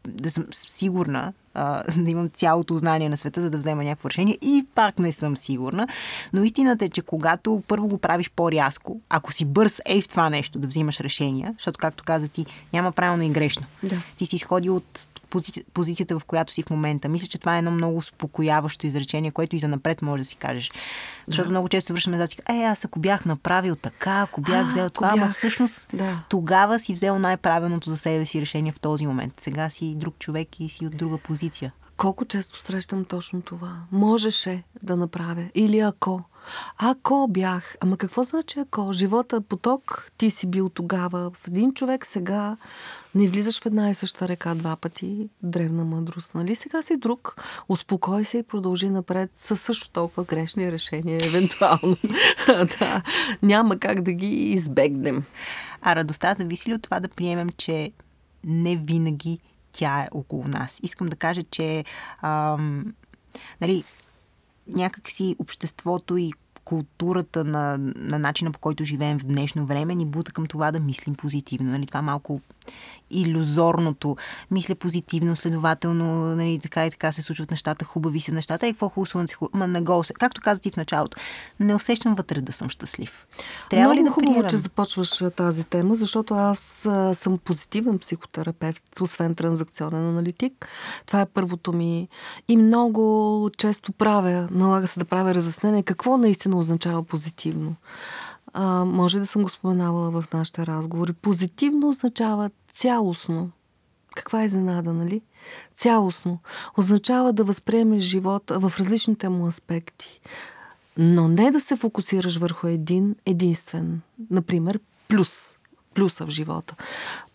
да 0.07 0.31
съм 0.31 0.45
сигурна, 0.51 1.33
а, 1.55 1.83
да 1.97 2.11
имам 2.11 2.29
цялото 2.29 2.77
знание 2.77 3.09
на 3.09 3.17
света, 3.17 3.41
за 3.41 3.49
да 3.49 3.57
взема 3.57 3.83
някакво 3.83 4.09
решение 4.09 4.37
и 4.41 4.67
пак 4.75 4.99
не 4.99 5.11
съм 5.11 5.37
сигурна. 5.37 5.87
Но 6.33 6.43
истината 6.43 6.85
е, 6.85 6.89
че 6.89 7.01
когато 7.01 7.63
първо 7.67 7.87
го 7.87 7.97
правиш 7.97 8.31
по-рязко, 8.35 8.99
ако 9.09 9.33
си 9.33 9.45
бърз 9.45 9.81
ей 9.85 10.01
в 10.01 10.07
това 10.07 10.29
нещо 10.29 10.59
да 10.59 10.67
взимаш 10.67 10.99
решения, 10.99 11.53
защото 11.57 11.79
както 11.79 12.03
каза 12.03 12.27
ти, 12.27 12.45
няма 12.73 12.91
правилно 12.91 13.23
и 13.23 13.29
грешно. 13.29 13.65
Да. 13.83 13.95
Ти 14.17 14.25
си 14.25 14.35
изходил 14.35 14.75
от 14.75 15.09
пози... 15.29 15.63
позицията, 15.73 16.19
в 16.19 16.25
която 16.25 16.53
си 16.53 16.63
в 16.63 16.69
момента. 16.69 17.09
Мисля, 17.09 17.27
че 17.27 17.37
това 17.37 17.55
е 17.55 17.57
едно 17.57 17.71
много 17.71 17.97
успокояващо 17.97 18.87
изречение, 18.87 19.31
което 19.31 19.55
и 19.55 19.59
за 19.59 19.67
напред 19.67 20.01
може 20.01 20.23
да 20.23 20.29
си 20.29 20.35
кажеш. 20.35 20.71
Защото 21.27 21.47
да. 21.47 21.51
много 21.51 21.69
често 21.69 21.93
връщаме 21.93 22.17
назад 22.17 22.33
и 22.33 22.41
е, 22.49 22.63
аз 22.63 22.85
ако 22.85 22.99
бях 22.99 23.25
направил 23.25 23.75
така, 23.75 24.21
ако 24.21 24.41
бях 24.41 24.65
а, 24.65 24.69
взел 24.69 24.89
това, 24.89 25.13
бях... 25.13 25.25
но 25.25 25.31
всъщност 25.31 25.87
да. 25.93 26.23
тогава 26.29 26.79
си 26.79 26.93
взел 26.93 27.19
най-правилното 27.19 27.89
за 27.89 27.97
себе 27.97 28.25
си 28.25 28.41
решение 28.41 28.71
в 28.71 28.79
този 28.79 29.07
момент. 29.07 29.39
Сега 29.39 29.69
си 29.69 29.95
друг 29.95 30.15
човек 30.19 30.59
и 30.59 30.69
си 30.69 30.85
от 30.85 30.97
друга 30.97 31.17
позиция. 31.17 31.44
Колко 31.97 32.25
често 32.25 32.61
срещам 32.61 33.05
точно 33.05 33.41
това? 33.41 33.77
Можеше 33.91 34.63
да 34.83 34.95
направя. 34.95 35.49
Или 35.55 35.79
ако. 35.79 36.23
Ако 36.77 37.27
бях. 37.29 37.75
Ама 37.81 37.97
какво 37.97 38.23
значи 38.23 38.59
ако? 38.59 38.93
Живота 38.93 39.35
е 39.35 39.41
поток, 39.41 40.11
ти 40.17 40.29
си 40.29 40.47
бил 40.47 40.69
тогава. 40.69 41.31
В 41.33 41.47
един 41.47 41.73
човек 41.73 42.05
сега 42.05 42.57
не 43.15 43.27
влизаш 43.27 43.61
в 43.61 43.65
една 43.65 43.89
и 43.89 43.93
съща 43.93 44.27
река 44.27 44.55
два 44.55 44.75
пъти. 44.75 45.29
Древна 45.43 45.85
мъдрост, 45.85 46.35
нали? 46.35 46.55
Сега 46.55 46.81
си 46.81 46.97
друг. 46.97 47.35
Успокой 47.69 48.25
се 48.25 48.37
и 48.37 48.43
продължи 48.43 48.89
напред 48.89 49.31
с 49.35 49.55
също 49.55 49.89
толкова 49.89 50.23
грешни 50.23 50.71
решения, 50.71 51.25
евентуално. 51.25 51.97
да, 52.47 53.01
няма 53.41 53.79
как 53.79 54.01
да 54.01 54.13
ги 54.13 54.27
избегнем. 54.27 55.23
А 55.81 55.95
радостта 55.95 56.33
зависи 56.33 56.69
ли 56.69 56.73
от 56.73 56.81
това 56.81 56.99
да 56.99 57.07
приемем, 57.07 57.49
че 57.57 57.91
не 58.43 58.75
винаги 58.75 59.39
тя 59.75 60.01
е 60.01 60.07
около 60.11 60.47
нас? 60.47 60.79
Искам 60.83 61.07
да 61.07 61.15
кажа, 61.15 61.43
че 61.43 61.83
ам, 62.21 62.93
нали, 63.61 63.83
някакси 64.67 65.35
обществото 65.39 66.17
и 66.17 66.31
културата 66.63 67.43
на, 67.43 67.77
на 67.95 68.19
начина 68.19 68.51
по 68.51 68.59
който 68.59 68.83
живеем 68.83 69.19
в 69.19 69.25
днешно 69.25 69.65
време 69.65 69.95
ни 69.95 70.05
бута 70.05 70.31
към 70.31 70.47
това 70.47 70.71
да 70.71 70.79
мислим 70.79 71.15
позитивно. 71.15 71.71
Нали? 71.71 71.85
Това 71.85 72.01
малко 72.01 72.41
иллюзорното. 73.11 74.15
Мисля 74.51 74.75
позитивно, 74.75 75.35
следователно, 75.35 76.35
нали, 76.35 76.59
така 76.59 76.85
и 76.85 76.91
така 76.91 77.11
се 77.11 77.21
случват 77.21 77.51
нещата, 77.51 77.85
хубави 77.85 78.21
са 78.21 78.31
нещата. 78.31 78.67
И 78.67 78.73
какво 78.73 78.89
хубаво 78.89 79.05
слънце, 79.05 79.35
хубаво. 79.35 79.57
Ма 79.57 79.67
не 79.67 79.81
го, 79.81 80.03
както 80.19 80.41
каза 80.41 80.61
ти 80.61 80.71
в 80.71 80.77
началото, 80.77 81.17
не 81.59 81.75
усещам 81.75 82.15
вътре 82.15 82.41
да 82.41 82.51
съм 82.51 82.69
щастлив. 82.69 83.27
Трябва 83.69 83.83
Много 83.87 83.99
ли 83.99 84.03
да 84.03 84.11
хубаво, 84.11 84.33
приемам? 84.33 84.49
че 84.49 84.57
започваш 84.57 85.23
тази 85.35 85.65
тема, 85.65 85.95
защото 85.95 86.33
аз 86.33 86.85
а, 86.85 87.15
съм 87.15 87.37
позитивен 87.37 87.99
психотерапевт, 87.99 88.83
освен 89.01 89.35
транзакционен 89.35 90.09
аналитик. 90.09 90.67
Това 91.05 91.21
е 91.21 91.25
първото 91.25 91.73
ми. 91.73 92.07
И 92.47 92.57
много 92.57 93.49
често 93.57 93.91
правя, 93.91 94.47
налага 94.51 94.87
се 94.87 94.99
да 94.99 95.05
правя 95.05 95.33
разяснение 95.35 95.83
какво 95.83 96.17
наистина 96.17 96.59
означава 96.59 97.03
позитивно 97.03 97.75
а, 98.57 98.85
може 98.85 99.19
да 99.19 99.27
съм 99.27 99.43
го 99.43 99.49
споменавала 99.49 100.21
в 100.21 100.33
нашите 100.33 100.65
разговори. 100.65 101.13
Позитивно 101.13 101.89
означава 101.89 102.49
цялостно. 102.71 103.51
Каква 104.15 104.41
е 104.41 104.45
изненада, 104.45 104.93
нали? 104.93 105.21
Цялостно. 105.75 106.39
Означава 106.77 107.33
да 107.33 107.43
възприемеш 107.43 108.03
живота 108.03 108.59
в 108.59 108.73
различните 108.79 109.29
му 109.29 109.47
аспекти. 109.47 110.21
Но 110.97 111.27
не 111.27 111.51
да 111.51 111.59
се 111.59 111.75
фокусираш 111.75 112.37
върху 112.37 112.67
един 112.67 113.15
единствен. 113.25 114.01
Например, 114.31 114.79
плюс 115.07 115.57
плюса 115.95 116.25
в 116.25 116.29
живота. 116.29 116.75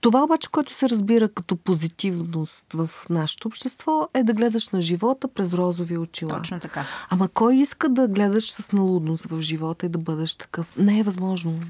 Това 0.00 0.22
обаче, 0.22 0.50
което 0.50 0.74
се 0.74 0.88
разбира 0.88 1.28
като 1.28 1.56
позитивност 1.56 2.66
в 2.72 2.90
нашето 3.10 3.48
общество, 3.48 4.08
е 4.14 4.22
да 4.22 4.32
гледаш 4.32 4.68
на 4.68 4.82
живота 4.82 5.28
през 5.28 5.52
розови 5.52 5.98
очила. 5.98 6.38
Точно 6.38 6.60
така. 6.60 6.84
Ама 7.10 7.28
кой 7.28 7.56
иска 7.56 7.88
да 7.88 8.08
гледаш 8.08 8.52
с 8.52 8.72
налудност 8.72 9.24
в 9.24 9.40
живота 9.40 9.86
и 9.86 9.88
да 9.88 9.98
бъдеш 9.98 10.34
такъв? 10.34 10.76
Не 10.76 10.98
е 10.98 11.02
възможно. 11.02 11.60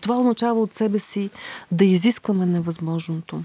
Това 0.00 0.18
означава 0.18 0.60
от 0.60 0.74
себе 0.74 0.98
си 0.98 1.30
да 1.72 1.84
изискваме 1.84 2.46
невъзможното. 2.46 3.42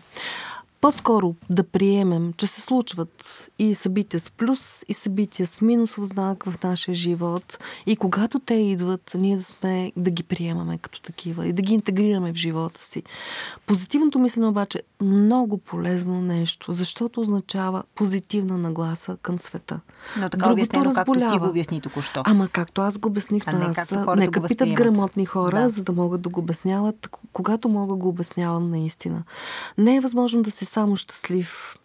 По-скоро 0.82 1.36
да 1.50 1.64
приемем, 1.64 2.34
че 2.38 2.48
се 2.48 2.62
случват 2.62 3.50
и 3.60 3.76
събития 3.76 4.20
с 4.20 4.32
плюс, 4.32 4.86
и 4.88 4.94
събития 4.94 5.48
с 5.48 5.62
минусов 5.62 6.06
знак 6.06 6.44
в 6.44 6.64
нашия 6.64 6.96
живот. 6.96 7.58
И 7.86 7.96
когато 7.96 8.40
те 8.40 8.54
идват, 8.54 9.12
ние 9.16 9.38
да 9.38 9.44
сме, 9.44 9.92
да 9.96 10.12
ги 10.12 10.24
приемаме 10.24 10.78
като 10.78 11.02
такива 11.02 11.48
и 11.48 11.54
да 11.54 11.62
ги 11.62 11.74
интегрираме 11.74 12.34
в 12.34 12.36
живота 12.36 12.82
си. 12.82 13.04
Позитивното 13.66 14.20
мислене 14.20 14.48
обаче 14.48 14.78
е 14.78 15.04
много 15.04 15.58
полезно 15.58 16.22
нещо, 16.22 16.72
защото 16.72 17.22
означава 17.22 17.84
позитивна 17.96 18.58
нагласа 18.58 19.18
към 19.22 19.40
света. 19.40 19.80
Но 20.18 20.30
така 20.30 20.46
Другото 20.46 20.54
обяснено, 20.54 20.86
разболява. 20.86 21.26
както 21.26 21.34
ти 21.34 21.40
го 21.40 21.50
обясни 21.50 21.82
току-що. 21.82 22.24
Ама 22.26 22.48
както 22.48 22.82
аз 22.82 22.98
го 22.98 23.10
обясних, 23.10 23.44
а 23.48 23.52
не 23.52 23.66
аз, 23.66 23.94
нека 24.16 24.48
питат 24.48 24.74
грамотни 24.74 25.26
хора, 25.26 25.62
да. 25.62 25.70
за 25.70 25.84
да 25.84 25.92
могат 25.92 26.22
да 26.22 26.30
го 26.30 26.40
обясняват, 26.40 27.10
когато 27.34 27.70
мога 27.70 27.96
го 27.96 28.08
обяснявам 28.08 28.70
наистина. 28.70 29.24
Не 29.78 29.96
е 29.96 30.00
възможно 30.00 30.42
да 30.42 30.52
се 30.52 30.71
само 30.72 30.96
щастлив. 30.96 31.76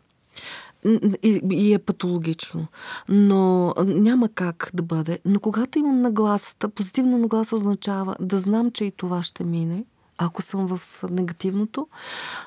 И, 1.22 1.40
и 1.50 1.74
е 1.74 1.78
патологично. 1.78 2.66
Но 3.08 3.74
няма 3.78 4.28
как 4.28 4.70
да 4.74 4.82
бъде. 4.82 5.18
Но 5.24 5.40
когато 5.40 5.78
имам 5.78 6.00
нагласата, 6.00 6.68
позитивна 6.68 7.18
нагласа 7.18 7.56
означава 7.56 8.16
да 8.20 8.38
знам, 8.38 8.70
че 8.70 8.84
и 8.84 8.90
това 8.90 9.22
ще 9.22 9.44
мине, 9.44 9.84
ако 10.18 10.42
съм 10.42 10.66
в 10.66 11.04
негативното, 11.10 11.88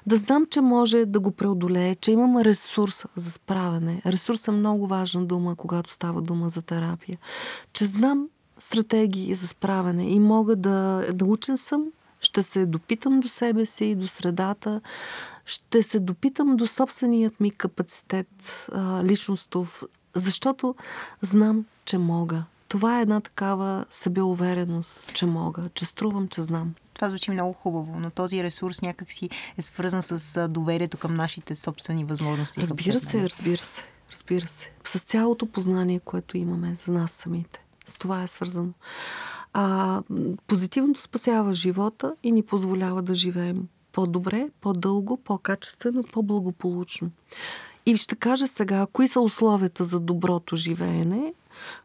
да 0.06 0.16
знам, 0.16 0.46
че 0.50 0.62
може 0.62 1.06
да 1.06 1.20
го 1.20 1.32
преодолее, 1.32 1.96
че 1.96 2.12
имам 2.12 2.38
ресурс 2.38 3.06
за 3.16 3.32
справяне. 3.32 4.02
Ресурс 4.06 4.48
е 4.48 4.52
много 4.52 4.88
важна 4.88 5.26
дума, 5.26 5.56
когато 5.56 5.92
става 5.92 6.22
дума 6.22 6.50
за 6.50 6.62
терапия. 6.62 7.18
Че 7.74 7.86
знам 7.86 8.28
стратегии 8.60 9.34
за 9.34 9.48
справяне 9.48 10.10
и 10.10 10.20
мога 10.20 10.56
да, 10.56 11.06
да 11.14 11.26
учен 11.26 11.58
съм, 11.58 11.86
ще 12.22 12.44
се 12.44 12.66
допитам 12.66 13.20
до 13.20 13.30
себе 13.30 13.66
си, 13.66 13.96
до 13.96 14.08
средата, 14.08 14.82
ще 15.46 15.84
се 15.84 16.00
допитам 16.00 16.58
до 16.58 16.68
собственият 16.68 17.40
ми 17.40 17.52
капацитет 17.52 18.68
а, 18.72 19.04
личностов, 19.04 19.84
защото 20.14 20.76
знам, 21.22 21.66
че 21.86 21.98
мога. 21.98 22.44
Това 22.68 23.00
е 23.00 23.02
една 23.02 23.22
такава 23.22 23.86
себеувереност, 23.90 25.14
че 25.14 25.26
мога, 25.26 25.70
че 25.74 25.86
струвам, 25.86 26.28
че 26.28 26.42
знам. 26.42 26.74
Това 26.94 27.10
звучи 27.10 27.32
много 27.32 27.54
хубаво, 27.54 28.00
но 28.00 28.10
този 28.10 28.44
ресурс 28.44 28.82
някакси 28.82 29.30
е 29.58 29.62
свързан 29.62 30.02
с 30.04 30.48
доверието 30.48 30.98
към 30.98 31.14
нашите 31.14 31.56
собствени 31.56 32.04
възможности. 32.04 32.62
Разбира 32.62 33.00
се, 33.00 33.30
разбира 33.30 33.58
се. 33.58 33.84
разбира 34.12 34.48
се. 34.48 34.72
С 34.84 35.00
цялото 35.00 35.46
познание, 35.46 36.00
което 36.00 36.38
имаме 36.38 36.76
за 36.76 36.92
нас 36.92 37.12
самите. 37.12 37.64
С 37.86 37.96
това 37.96 38.24
е 38.24 38.28
свързано. 38.28 38.72
А 39.54 40.02
позитивното 40.48 41.02
спасява 41.02 41.54
живота 41.54 42.16
и 42.24 42.32
ни 42.32 42.44
позволява 42.44 43.02
да 43.02 43.16
живеем 43.16 43.68
по-добре, 43.92 44.50
по-дълго, 44.62 45.18
по-качествено, 45.18 46.04
по-благополучно. 46.12 47.12
И 47.86 47.98
ще 47.98 48.16
кажа 48.16 48.48
сега, 48.48 48.88
кои 48.94 49.08
са 49.08 49.22
условията 49.22 49.84
за 49.84 50.00
доброто 50.00 50.56
живеене 50.56 51.34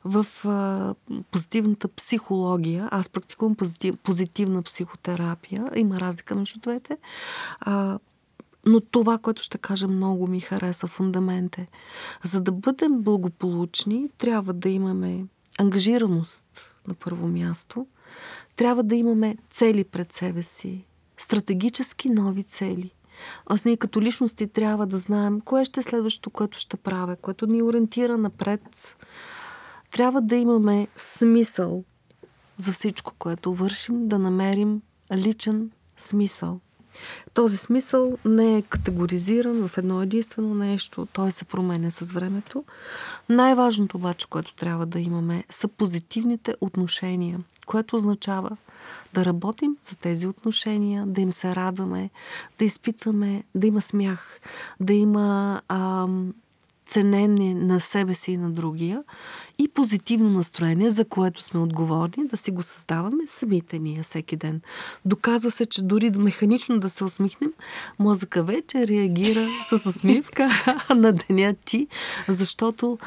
в 0.05 0.27
а, 0.44 0.94
позитивната 1.31 1.88
психология. 1.88 2.88
Аз 2.90 3.09
практикувам 3.09 3.55
позитив, 3.55 3.96
позитивна 3.96 4.62
психотерапия. 4.62 5.70
Има 5.77 6.00
разлика 6.00 6.35
между 6.35 6.61
двете. 6.61 6.96
А, 7.61 7.98
но 8.66 8.81
това, 8.81 9.18
което 9.18 9.42
ще 9.42 9.59
кажа, 9.59 9.88
много 9.88 10.27
ми 10.27 10.40
хареса 10.40 10.87
фундамент. 10.87 11.57
За 12.22 12.40
да 12.40 12.53
бъдем 12.53 13.03
благополучни, 13.03 14.09
трябва 14.18 14.53
да 14.53 14.68
имаме 14.68 15.24
ангажираност 15.59 16.73
на 16.88 16.94
първо 16.94 17.29
място. 17.29 17.87
Трябва 18.57 18.83
да 18.83 18.97
имаме 18.97 19.37
цели 19.51 19.85
пред 19.85 20.12
себе 20.12 20.42
си. 20.42 20.85
Стратегически 21.16 22.11
нови 22.11 22.42
цели. 22.42 22.90
Аз 23.47 23.64
ние 23.64 23.77
като 23.77 24.01
личности 24.01 24.47
трябва 24.47 24.87
да 24.87 24.97
знаем 24.97 25.40
кое 25.40 25.64
ще 25.64 25.81
е 25.81 25.83
следващото, 25.83 26.31
което 26.31 26.59
ще 26.59 26.77
правя, 26.77 27.16
което 27.16 27.47
ни 27.47 27.62
ориентира 27.62 28.18
напред. 28.18 28.97
Трябва 29.90 30.23
да 30.23 30.37
имаме 30.37 30.88
смисъл 30.97 31.85
за 32.57 32.73
всичко, 32.73 33.12
което 33.18 33.55
вършим, 33.55 34.09
да 34.09 34.18
намерим 34.18 34.83
личен 35.12 35.70
смисъл. 35.97 36.61
Този 37.35 37.57
смисъл 37.57 38.18
не 38.24 38.59
е 38.59 38.62
категоризиран 38.62 39.68
в 39.68 39.78
едно 39.78 40.02
единствено 40.02 40.54
нещо, 40.54 41.09
той 41.12 41.33
се 41.33 41.44
променя 41.44 41.90
с 41.90 42.12
времето. 42.12 42.64
Най-важното 43.28 43.96
обаче, 43.96 44.26
което 44.30 44.54
трябва 44.54 44.87
да 44.87 45.00
имаме, 45.00 45.44
са 45.50 45.68
позитивните 45.68 46.54
отношения, 46.61 47.40
което 47.66 47.96
означава 47.96 48.57
да 49.14 49.24
работим 49.24 49.76
за 49.83 49.96
тези 49.96 50.26
отношения, 50.26 51.07
да 51.07 51.20
им 51.20 51.33
се 51.33 51.57
радваме, 51.57 52.11
да 52.59 52.64
изпитваме, 52.64 53.44
да 53.54 53.66
има 53.66 53.83
смях, 53.83 54.40
да 54.80 54.92
има 54.92 55.61
ам, 55.68 56.35
ценене 56.87 57.54
на 57.54 57.80
себе 57.80 58.14
си 58.14 58.33
и 58.33 58.37
на 58.37 58.50
другия 58.50 59.04
и 59.58 59.68
позитивно 59.68 60.30
настроение, 60.30 60.90
за 60.90 61.04
което 61.04 61.42
сме 61.42 61.60
отговорни, 61.60 62.26
да 62.26 62.36
си 62.36 62.50
го 62.50 62.62
създаваме 62.62 63.22
самите 63.26 63.78
ние 63.78 64.02
всеки 64.02 64.36
ден. 64.36 64.60
Доказва 65.04 65.50
се, 65.50 65.66
че 65.66 65.82
дори 65.82 66.10
механично 66.10 66.78
да 66.78 66.90
се 66.90 67.04
усмихнем, 67.04 67.52
мозъка 67.98 68.42
вече 68.42 68.88
реагира 68.88 69.46
с 69.64 69.72
усмивка 69.72 70.50
на 70.96 71.12
деня 71.12 71.54
ти, 71.64 71.86
защото 72.28 72.98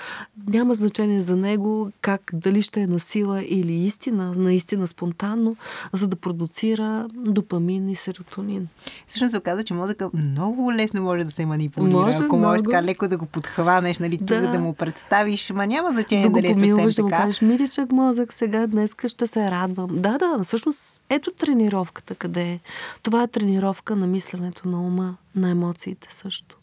няма 0.47 0.75
значение 0.75 1.21
за 1.21 1.35
него 1.35 1.91
как 2.01 2.21
дали 2.33 2.61
ще 2.61 2.81
е 2.81 2.87
на 2.87 2.99
сила 2.99 3.43
или 3.43 3.73
истина, 3.73 4.33
наистина 4.37 4.87
спонтанно, 4.87 5.55
за 5.93 6.07
да 6.07 6.15
продуцира 6.15 7.07
допамин 7.13 7.89
и 7.89 7.95
серотонин. 7.95 8.67
Всъщност 9.07 9.31
се 9.31 9.37
оказа, 9.37 9.63
че 9.63 9.73
мозъка 9.73 10.09
много 10.13 10.73
лесно 10.73 11.01
може 11.01 11.23
да 11.23 11.31
се 11.31 11.45
манипулира. 11.45 11.97
Може, 11.97 12.23
ако 12.23 12.37
можеш 12.37 12.63
така 12.63 12.83
леко 12.83 13.07
да 13.07 13.17
го 13.17 13.25
подхванеш, 13.25 13.99
нали, 13.99 14.17
да. 14.17 14.51
да 14.51 14.59
му 14.59 14.73
представиш, 14.73 15.49
ма 15.49 15.67
няма 15.67 15.89
значение 15.89 16.29
да 16.29 16.36
дали 16.41 16.53
го 16.53 16.59
помилваш, 16.59 16.95
да 16.95 17.03
му 17.03 17.09
кажеш, 17.09 17.41
миричък 17.41 17.91
мозък, 17.91 18.33
сега 18.33 18.67
днес 18.67 18.95
ще 19.07 19.27
се 19.27 19.51
радвам. 19.51 19.89
Да, 19.91 20.17
да, 20.17 20.43
всъщност 20.43 21.01
ето 21.09 21.31
тренировката 21.31 22.15
къде 22.15 22.51
е. 22.51 22.59
Това 23.03 23.23
е 23.23 23.27
тренировка 23.27 23.95
на 23.95 24.07
мисленето 24.07 24.67
на 24.67 24.81
ума, 24.81 25.17
на 25.35 25.49
емоциите 25.49 26.07
също. 26.11 26.57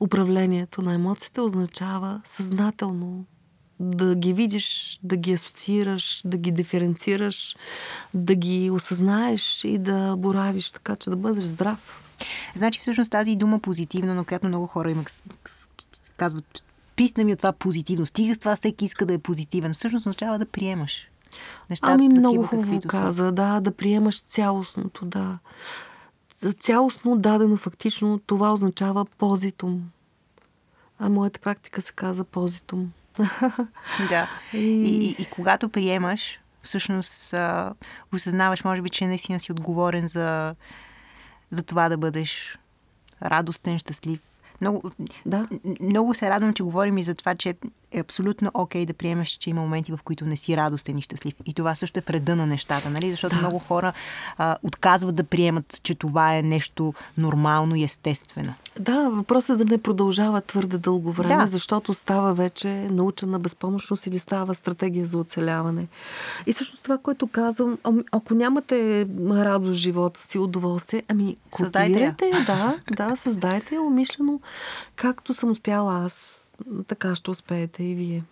Управлението 0.00 0.82
на 0.82 0.94
емоциите 0.94 1.40
означава 1.40 2.20
съзнателно 2.24 3.24
да 3.80 4.14
ги 4.14 4.32
видиш, 4.32 4.98
да 5.02 5.16
ги 5.16 5.32
асоциираш, 5.32 6.22
да 6.24 6.36
ги 6.36 6.52
диференцираш, 6.52 7.56
да 8.14 8.34
ги 8.34 8.70
осъзнаеш 8.70 9.64
и 9.64 9.78
да 9.78 10.16
боравиш 10.16 10.70
така, 10.70 10.96
че 10.96 11.10
да 11.10 11.16
бъдеш 11.16 11.44
здрав. 11.44 12.02
Значи 12.54 12.80
всъщност 12.80 13.12
тази 13.12 13.36
дума 13.36 13.60
позитивна, 13.60 14.14
но 14.14 14.24
която 14.24 14.46
много 14.46 14.66
хора 14.66 14.90
имат 14.90 15.22
казват 16.16 16.64
писна 16.98 17.24
ми 17.24 17.32
от 17.32 17.38
това 17.38 17.52
позитивно. 17.52 18.06
Стига 18.06 18.34
с 18.34 18.38
това 18.38 18.56
всеки 18.56 18.84
иска 18.84 19.06
да 19.06 19.12
е 19.12 19.18
позитивен. 19.18 19.74
Всъщност 19.74 20.06
означава 20.06 20.38
да 20.38 20.46
приемаш. 20.46 21.08
Нещата, 21.70 21.92
ами 21.92 22.08
много 22.08 22.42
хубаво 22.42 22.80
каза, 22.88 23.24
са. 23.24 23.32
да, 23.32 23.60
да 23.60 23.72
приемаш 23.72 24.22
цялостното, 24.22 25.04
да. 25.04 25.38
Цялостно 26.58 27.18
дадено 27.18 27.56
фактично 27.56 28.18
това 28.26 28.52
означава 28.52 29.04
позитум. 29.04 29.82
А 30.98 31.08
моята 31.08 31.40
практика 31.40 31.82
се 31.82 31.92
каза 31.92 32.24
позитум. 32.24 32.92
Да. 34.08 34.28
И... 34.54 34.58
И, 34.58 35.08
и, 35.08 35.16
и 35.18 35.26
когато 35.30 35.68
приемаш, 35.68 36.40
всъщност 36.62 37.34
а, 37.34 37.74
осъзнаваш, 38.14 38.64
може 38.64 38.82
би, 38.82 38.90
че 38.90 39.06
наистина 39.06 39.40
си 39.40 39.52
отговорен 39.52 40.08
за, 40.08 40.54
за 41.50 41.62
това 41.62 41.88
да 41.88 41.96
бъдеш 41.96 42.58
радостен, 43.22 43.78
щастлив, 43.78 44.20
много, 44.60 44.90
да. 45.26 45.48
много 45.80 46.14
се 46.14 46.30
радвам, 46.30 46.54
че 46.54 46.62
говорим 46.62 46.98
и 46.98 47.04
за 47.04 47.14
това, 47.14 47.34
че 47.34 47.54
е 47.92 48.00
абсолютно 48.00 48.50
окей 48.54 48.82
okay 48.82 48.86
да 48.86 48.94
приемеш, 48.94 49.28
че 49.28 49.50
има 49.50 49.60
моменти, 49.60 49.92
в 49.92 49.98
които 50.04 50.26
не 50.26 50.36
си 50.36 50.56
радостен 50.56 50.98
и 50.98 51.02
щастлив. 51.02 51.34
И 51.46 51.54
това 51.54 51.74
също 51.74 51.98
е 51.98 52.02
вреда 52.06 52.36
на 52.36 52.46
нещата, 52.46 52.90
нали? 52.90 53.10
Защото 53.10 53.34
да. 53.34 53.40
много 53.40 53.58
хора 53.58 53.92
а, 54.38 54.56
отказват 54.62 55.14
да 55.14 55.24
приемат, 55.24 55.80
че 55.82 55.94
това 55.94 56.36
е 56.36 56.42
нещо 56.42 56.94
нормално 57.18 57.74
и 57.74 57.82
естествено. 57.82 58.54
Да, 58.80 59.08
въпросът 59.10 59.60
е 59.60 59.64
да 59.64 59.70
не 59.70 59.82
продължава 59.82 60.40
твърде 60.40 60.78
дълго 60.78 61.12
време, 61.12 61.36
да. 61.36 61.46
защото 61.46 61.94
става 61.94 62.34
вече 62.34 62.68
научена 62.90 63.38
безпомощност 63.38 64.06
или 64.06 64.18
става 64.18 64.54
стратегия 64.54 65.06
за 65.06 65.18
оцеляване. 65.18 65.86
И 66.46 66.52
всъщност 66.52 66.82
това, 66.82 66.98
което 66.98 67.26
казвам, 67.26 67.78
ако 68.12 68.34
нямате 68.34 69.06
радост 69.30 69.78
живота 69.78 70.20
си, 70.20 70.38
удоволствие, 70.38 71.02
ами 71.08 71.36
култивирайте 71.50 72.30
да, 72.46 72.76
да, 72.96 73.16
създайте 73.16 73.78
умишлено, 73.78 74.40
както 74.96 75.34
съм 75.34 75.50
успяла 75.50 76.04
аз, 76.04 76.47
така 76.86 77.14
ще 77.14 77.30
успеете 77.30 77.84
и 77.84 77.94
вие. 77.94 78.24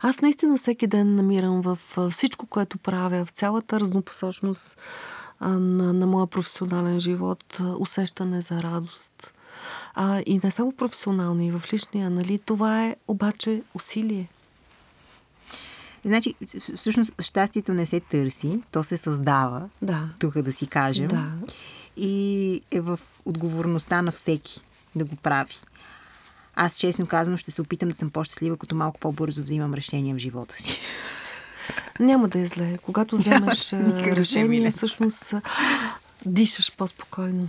Аз 0.00 0.20
наистина 0.20 0.56
всеки 0.56 0.86
ден 0.86 1.14
намирам 1.14 1.60
в 1.60 1.78
всичко, 2.10 2.46
което 2.46 2.78
правя, 2.78 3.24
в 3.24 3.30
цялата 3.30 3.80
разнопосочност 3.80 4.78
на, 5.40 5.92
на 5.92 6.06
моя 6.06 6.26
професионален 6.26 7.00
живот, 7.00 7.60
усещане 7.78 8.40
за 8.40 8.62
радост. 8.62 9.32
А, 9.94 10.22
и 10.26 10.40
не 10.44 10.50
само 10.50 10.72
професионално, 10.72 11.42
и 11.42 11.50
в 11.50 11.72
личния, 11.72 12.10
нали? 12.10 12.38
Това 12.38 12.84
е 12.84 12.96
обаче 13.08 13.62
усилие. 13.74 14.28
Значи, 16.04 16.34
всъщност, 16.76 17.22
щастието 17.22 17.74
не 17.74 17.86
се 17.86 18.00
търси, 18.00 18.62
то 18.72 18.84
се 18.84 18.96
създава. 18.96 19.68
Да. 19.82 20.08
Тук 20.18 20.42
да 20.42 20.52
си 20.52 20.66
кажем. 20.66 21.08
Да. 21.08 21.32
И 21.96 22.62
е 22.70 22.80
в 22.80 23.00
отговорността 23.24 24.02
на 24.02 24.12
всеки 24.12 24.60
да 24.96 25.04
го 25.04 25.16
прави. 25.16 25.54
Аз 26.60 26.76
честно 26.76 27.06
казвам, 27.06 27.36
ще 27.36 27.50
се 27.50 27.62
опитам 27.62 27.88
да 27.88 27.94
съм 27.94 28.10
по-щастлива, 28.10 28.56
като 28.56 28.74
малко 28.74 29.00
по-бързо 29.00 29.42
взимам 29.42 29.74
решения 29.74 30.14
в 30.14 30.18
живота 30.18 30.54
си. 30.56 30.80
Няма 32.00 32.28
да 32.28 32.38
е 32.38 32.46
зле. 32.46 32.78
Когато 32.78 33.16
вземеш 33.16 33.72
решение, 33.72 34.70
всъщност 34.70 35.34
дишаш 36.26 36.76
по-спокойно. 36.76 37.48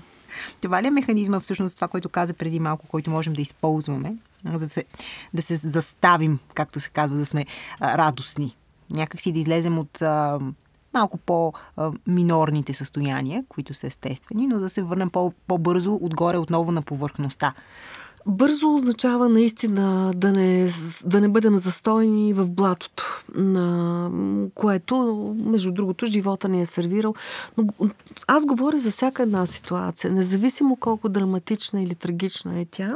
Това 0.62 0.84
ли 0.84 0.88
е 0.88 0.92
механизма, 0.92 1.40
всъщност, 1.40 1.76
това, 1.76 1.88
което 1.88 2.10
каза 2.10 2.34
преди 2.34 2.60
малко, 2.60 2.88
който 2.88 3.10
можем 3.10 3.34
да 3.34 3.42
използваме, 3.42 4.16
за 4.46 4.66
да 4.66 4.70
се, 4.70 4.84
да 5.34 5.42
се 5.42 5.56
заставим, 5.56 6.40
както 6.54 6.80
се 6.80 6.90
казва, 6.90 7.18
да 7.18 7.26
сме 7.26 7.46
а, 7.80 7.98
радостни? 7.98 8.56
Някак 8.90 9.22
си 9.22 9.32
да 9.32 9.40
излезем 9.40 9.80
от 9.80 10.02
а, 10.02 10.40
малко 10.94 11.18
по-минорните 11.18 12.74
състояния, 12.74 13.44
които 13.50 13.74
са 13.74 13.88
естествени, 13.88 14.48
но 14.48 14.60
да 14.60 14.70
се 14.70 14.82
върнем 14.82 15.10
по- 15.10 15.34
по-бързо 15.48 16.00
отгоре 16.02 16.38
отново 16.38 16.72
на 16.72 16.82
повърхността. 16.82 17.54
Бързо 18.26 18.74
означава 18.74 19.30
наистина 19.30 20.14
да 20.16 20.32
не, 20.32 20.70
да 21.06 21.22
не 21.22 21.30
бъдем 21.30 21.58
застойни 21.58 22.34
в 22.34 22.52
блатото, 22.52 23.24
което, 24.56 25.36
между 25.46 25.72
другото, 25.72 26.06
живота 26.06 26.50
ни 26.50 26.62
е 26.62 26.66
сервирал. 26.66 27.14
Но 27.58 27.68
аз 28.28 28.46
говоря 28.46 28.80
за 28.80 28.92
всяка 28.92 29.24
една 29.24 29.46
ситуация, 29.46 30.12
независимо 30.12 30.76
колко 30.76 31.10
драматична 31.10 31.82
или 31.82 31.96
трагична 31.96 32.60
е 32.60 32.66
тя. 32.66 32.96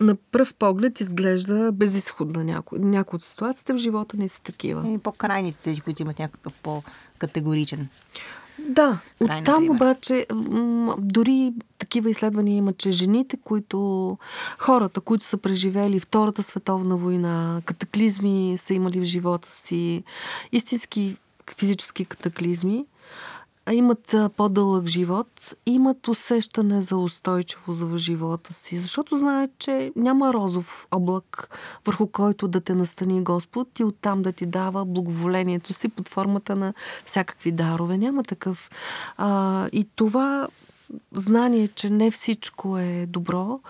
На 0.00 0.16
пръв 0.32 0.54
поглед 0.54 1.00
изглежда 1.00 1.72
безисходна 1.72 2.44
някои. 2.44 2.78
Някои 2.78 3.16
от 3.16 3.24
ситуациите 3.24 3.72
в 3.72 3.76
живота 3.76 4.16
ни 4.16 4.28
са 4.28 4.42
такива. 4.42 4.88
И 4.88 4.98
по-крайните, 4.98 5.58
тези, 5.58 5.80
които 5.80 6.02
имат 6.02 6.18
някакъв 6.18 6.54
по-категоричен 6.62 7.88
да, 8.64 8.98
там 9.44 9.70
обаче 9.70 10.26
дори 10.98 11.52
такива 11.78 12.10
изследвания 12.10 12.56
има, 12.56 12.72
че 12.72 12.90
жените, 12.90 13.36
които, 13.44 14.18
хората, 14.58 15.00
които 15.00 15.24
са 15.24 15.36
преживели 15.36 16.00
Втората 16.00 16.42
световна 16.42 16.96
война, 16.96 17.62
катаклизми 17.64 18.54
са 18.58 18.74
имали 18.74 19.00
в 19.00 19.04
живота 19.04 19.52
си, 19.52 20.02
истински 20.52 21.16
физически 21.56 22.04
катаклизми, 22.04 22.86
имат 23.72 24.14
по-дълъг 24.36 24.86
живот, 24.86 25.54
имат 25.66 26.08
усещане 26.08 26.82
за 26.82 26.96
устойчивост 26.96 27.80
в 27.82 27.98
живота 27.98 28.52
си, 28.52 28.78
защото 28.78 29.16
знаят, 29.16 29.50
че 29.58 29.92
няма 29.96 30.32
розов 30.32 30.86
облак, 30.90 31.48
върху 31.86 32.06
който 32.06 32.48
да 32.48 32.60
те 32.60 32.74
настани 32.74 33.22
Господ 33.22 33.78
и 33.78 33.84
оттам 33.84 34.22
да 34.22 34.32
ти 34.32 34.46
дава 34.46 34.84
благоволението 34.84 35.72
си 35.72 35.88
под 35.88 36.08
формата 36.08 36.56
на 36.56 36.74
всякакви 37.04 37.52
дарове. 37.52 37.98
Няма 37.98 38.22
такъв. 38.24 38.70
А, 39.16 39.68
и 39.72 39.88
това 39.96 40.48
знание, 41.12 41.68
че 41.68 41.90
не 41.90 42.10
всичко 42.10 42.78
е 42.78 43.06
добро, 43.06 43.60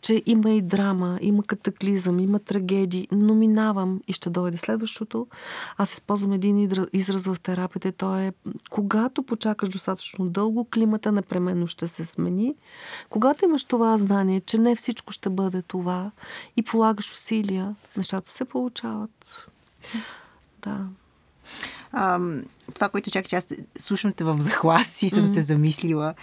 че 0.00 0.22
има 0.26 0.50
и 0.50 0.62
драма, 0.62 1.18
има 1.22 1.42
катаклизъм, 1.42 2.18
има 2.18 2.38
трагедии, 2.38 3.08
но 3.12 3.34
минавам 3.34 4.00
и 4.08 4.12
ще 4.12 4.30
дойде 4.30 4.56
следващото. 4.56 5.26
Аз 5.78 5.92
използвам 5.92 6.32
един 6.32 6.70
израз 6.92 7.26
в 7.26 7.36
терапията. 7.42 7.92
То 7.92 8.16
е, 8.16 8.32
когато 8.70 9.22
почакаш 9.22 9.68
достатъчно 9.68 10.28
дълго, 10.28 10.68
климата 10.74 11.12
непременно 11.12 11.66
ще 11.66 11.88
се 11.88 12.04
смени. 12.04 12.54
Когато 13.08 13.44
имаш 13.44 13.64
това 13.64 13.98
знание, 13.98 14.40
че 14.40 14.58
не 14.58 14.76
всичко 14.76 15.12
ще 15.12 15.30
бъде 15.30 15.62
това 15.62 16.10
и 16.56 16.62
полагаш 16.62 17.12
усилия, 17.12 17.76
нещата 17.96 18.30
се 18.30 18.44
получават. 18.44 19.26
Да. 20.62 20.86
А, 21.92 22.20
това, 22.74 22.88
което 22.88 23.10
чаках, 23.10 23.28
че 23.28 23.36
аз 23.36 23.46
слушам 23.78 24.12
те 24.12 24.24
в 24.24 24.36
захлас 24.40 25.02
и 25.02 25.10
съм 25.10 25.26
mm-hmm. 25.26 25.34
се 25.34 25.40
замислила. 25.40 26.14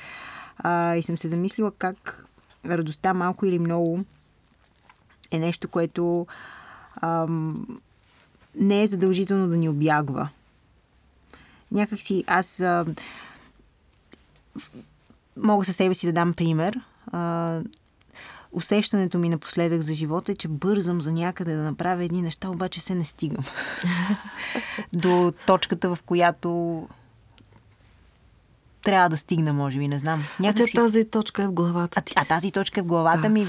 А, 0.59 0.95
и 0.95 1.03
съм 1.03 1.17
се 1.17 1.29
замислила 1.29 1.71
как 1.71 2.25
радостта 2.65 3.13
малко 3.13 3.45
или 3.45 3.59
много 3.59 4.03
е 5.31 5.39
нещо, 5.39 5.67
което 5.67 6.27
ам, 7.01 7.67
не 8.55 8.81
е 8.83 8.87
задължително 8.87 9.47
да 9.47 9.57
ни 9.57 9.69
обягва. 9.69 10.29
Някак 11.71 11.99
си 11.99 12.23
аз 12.27 12.59
а, 12.59 12.85
мога 15.37 15.65
със 15.65 15.75
себе 15.75 15.93
си 15.93 16.05
да 16.05 16.13
дам 16.13 16.33
пример. 16.33 16.79
А, 17.11 17.59
усещането 18.51 19.17
ми 19.17 19.29
напоследък 19.29 19.81
за 19.81 19.95
живота 19.95 20.31
е, 20.31 20.35
че 20.35 20.47
бързам 20.47 21.01
за 21.01 21.11
някъде 21.11 21.55
да 21.55 21.61
направя 21.61 22.03
едни 22.03 22.21
неща, 22.21 22.49
обаче 22.49 22.81
се 22.81 22.95
не 22.95 23.03
стигам. 23.03 23.45
До 24.93 25.33
точката, 25.45 25.95
в 25.95 25.99
която 26.05 26.87
трябва 28.83 29.09
да 29.09 29.17
стигна, 29.17 29.53
може 29.53 29.77
би, 29.77 29.87
не 29.87 29.99
знам. 29.99 30.23
Някак 30.39 30.63
а 30.63 30.67
си... 30.67 30.73
тази 30.73 31.05
точка 31.05 31.43
е 31.43 31.47
в 31.47 31.51
главата. 31.51 32.01
А, 32.15 32.21
а 32.21 32.25
тази 32.25 32.51
точка 32.51 32.79
е 32.79 32.83
в 32.83 32.85
главата 32.85 33.21
да. 33.21 33.29
ми. 33.29 33.47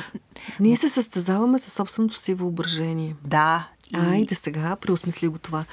Ние 0.61 0.77
се 0.77 0.89
състезаваме 0.89 1.59
със 1.59 1.73
собственото 1.73 2.19
си 2.19 2.35
въображение. 2.35 3.17
Да. 3.25 3.69
И... 3.95 3.97
Айде 3.97 4.35
сега, 4.35 4.77
преосмисли 4.77 5.29
го 5.29 5.39
това. 5.39 5.65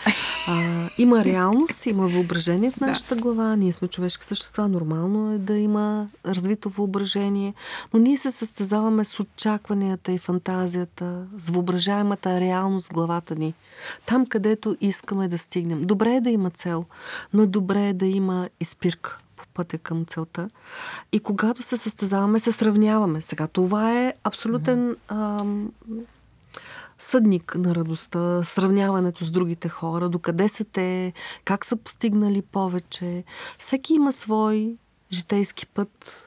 А, 0.47 0.89
има 0.97 1.23
реалност, 1.23 1.85
има 1.85 2.07
въображение 2.07 2.71
в 2.71 2.79
нашата 2.79 3.15
да. 3.15 3.21
глава. 3.21 3.55
Ние 3.55 3.71
сме 3.71 3.87
човешки 3.87 4.25
същества. 4.25 4.67
Нормално 4.67 5.31
е 5.31 5.37
да 5.37 5.57
има 5.57 6.07
развито 6.25 6.69
въображение. 6.69 7.53
Но 7.93 7.99
ние 7.99 8.17
се 8.17 8.31
състезаваме 8.31 9.05
с 9.05 9.19
очакванията 9.19 10.11
и 10.11 10.17
фантазията, 10.17 11.25
с 11.37 11.49
въображаемата 11.49 12.39
реалност 12.39 12.87
в 12.87 12.93
главата 12.93 13.35
ни. 13.35 13.53
Там, 14.05 14.25
където 14.25 14.77
искаме 14.81 15.27
да 15.27 15.37
стигнем. 15.37 15.81
Добре 15.85 16.15
е 16.15 16.21
да 16.21 16.29
има 16.29 16.49
цел, 16.49 16.85
но 17.33 17.45
добре 17.45 17.87
е 17.87 17.93
да 17.93 18.05
има 18.05 18.49
и 18.59 18.65
спирка 18.65 19.17
пътя 19.57 19.77
към 19.77 20.05
целта. 20.05 20.47
И 21.11 21.19
когато 21.19 21.61
се 21.61 21.77
състезаваме, 21.77 22.39
се 22.39 22.51
сравняваме. 22.51 23.21
Сега 23.21 23.47
това 23.47 23.99
е 23.99 24.13
абсолютен 24.23 24.95
ам, 25.07 25.71
съдник 26.97 27.55
на 27.55 27.75
радостта, 27.75 28.43
сравняването 28.43 29.25
с 29.25 29.31
другите 29.31 29.69
хора, 29.69 30.09
докъде 30.09 30.49
са 30.49 30.63
те, 30.63 31.13
как 31.45 31.65
са 31.65 31.75
постигнали 31.75 32.41
повече. 32.41 33.23
Всеки 33.59 33.93
има 33.93 34.11
свой 34.11 34.75
житейски 35.11 35.65
път. 35.65 36.23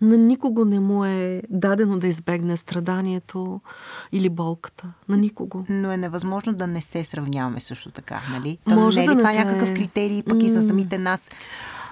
На 0.00 0.16
никого 0.16 0.64
не 0.64 0.80
му 0.80 1.04
е 1.04 1.42
дадено 1.50 1.98
да 1.98 2.06
избегне 2.06 2.56
страданието 2.56 3.60
или 4.12 4.28
болката. 4.28 4.92
На 5.08 5.16
никого. 5.16 5.64
Но 5.68 5.92
е 5.92 5.96
невъзможно 5.96 6.54
да 6.54 6.66
не 6.66 6.80
се 6.80 7.04
сравняваме 7.04 7.60
също 7.60 7.90
така, 7.90 8.20
нали? 8.32 8.58
То 8.68 8.74
Може 8.74 9.00
не 9.00 9.04
е 9.04 9.08
ли 9.08 9.12
да 9.12 9.18
това 9.18 9.32
се... 9.32 9.44
някакъв 9.44 9.74
критерий, 9.74 10.22
пък 10.22 10.42
и 10.42 10.48
със 10.48 10.66
самите 10.66 10.98
нас? 10.98 11.30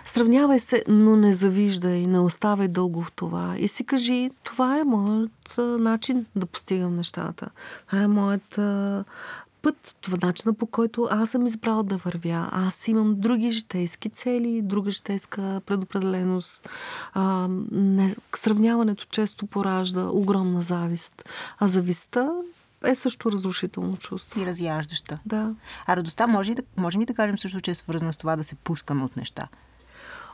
Сравнявай 0.05 0.59
се, 0.59 0.85
но 0.89 1.17
не 1.17 1.33
завиждай, 1.33 2.07
не 2.07 2.19
оставай 2.19 2.69
дълго 2.69 3.03
в 3.03 3.13
това. 3.13 3.55
И 3.59 3.69
си 3.69 3.85
кажи, 3.85 4.31
това 4.43 4.79
е 4.79 4.85
моят 4.85 5.59
начин 5.59 6.27
да 6.37 6.47
постигам 6.47 6.97
нещата. 6.97 7.49
Това 7.87 8.03
е 8.03 8.09
моят 8.09 8.59
път, 9.63 9.97
това 10.01 10.19
е 10.23 10.27
начина 10.27 10.55
по 10.55 10.67
който 10.67 11.09
аз 11.11 11.31
съм 11.31 11.47
избрал 11.47 11.83
да 11.83 11.97
вървя. 11.97 12.49
Аз 12.53 12.89
имам 12.89 13.15
други 13.19 13.51
житейски 13.51 14.09
цели, 14.09 14.63
друга 14.63 14.91
житейска 14.91 15.61
предопределеност. 15.67 16.69
А, 17.15 17.49
не, 17.73 18.17
сравняването 18.37 19.07
често 19.11 19.47
поражда 19.47 20.09
огромна 20.09 20.63
завист. 20.63 21.29
А 21.59 21.69
завистта 21.69 22.33
е 22.85 22.95
също 22.95 23.33
разрушително 23.33 23.97
чувство. 23.97 24.41
И 24.41 24.47
разяждаща. 24.47 25.19
Да. 25.27 25.55
А 25.87 25.97
радостта 25.97 26.27
може, 26.27 26.55
да, 26.55 26.63
можем 26.77 27.01
ли 27.01 27.07
да 27.07 27.15
кажем 27.15 27.39
също, 27.39 27.61
че 27.61 27.71
е 27.71 27.75
свързана 27.75 28.13
с 28.13 28.17
това 28.17 28.37
да 28.37 28.45
се 28.45 28.55
пускаме 28.55 29.05
от 29.05 29.17
неща? 29.17 29.49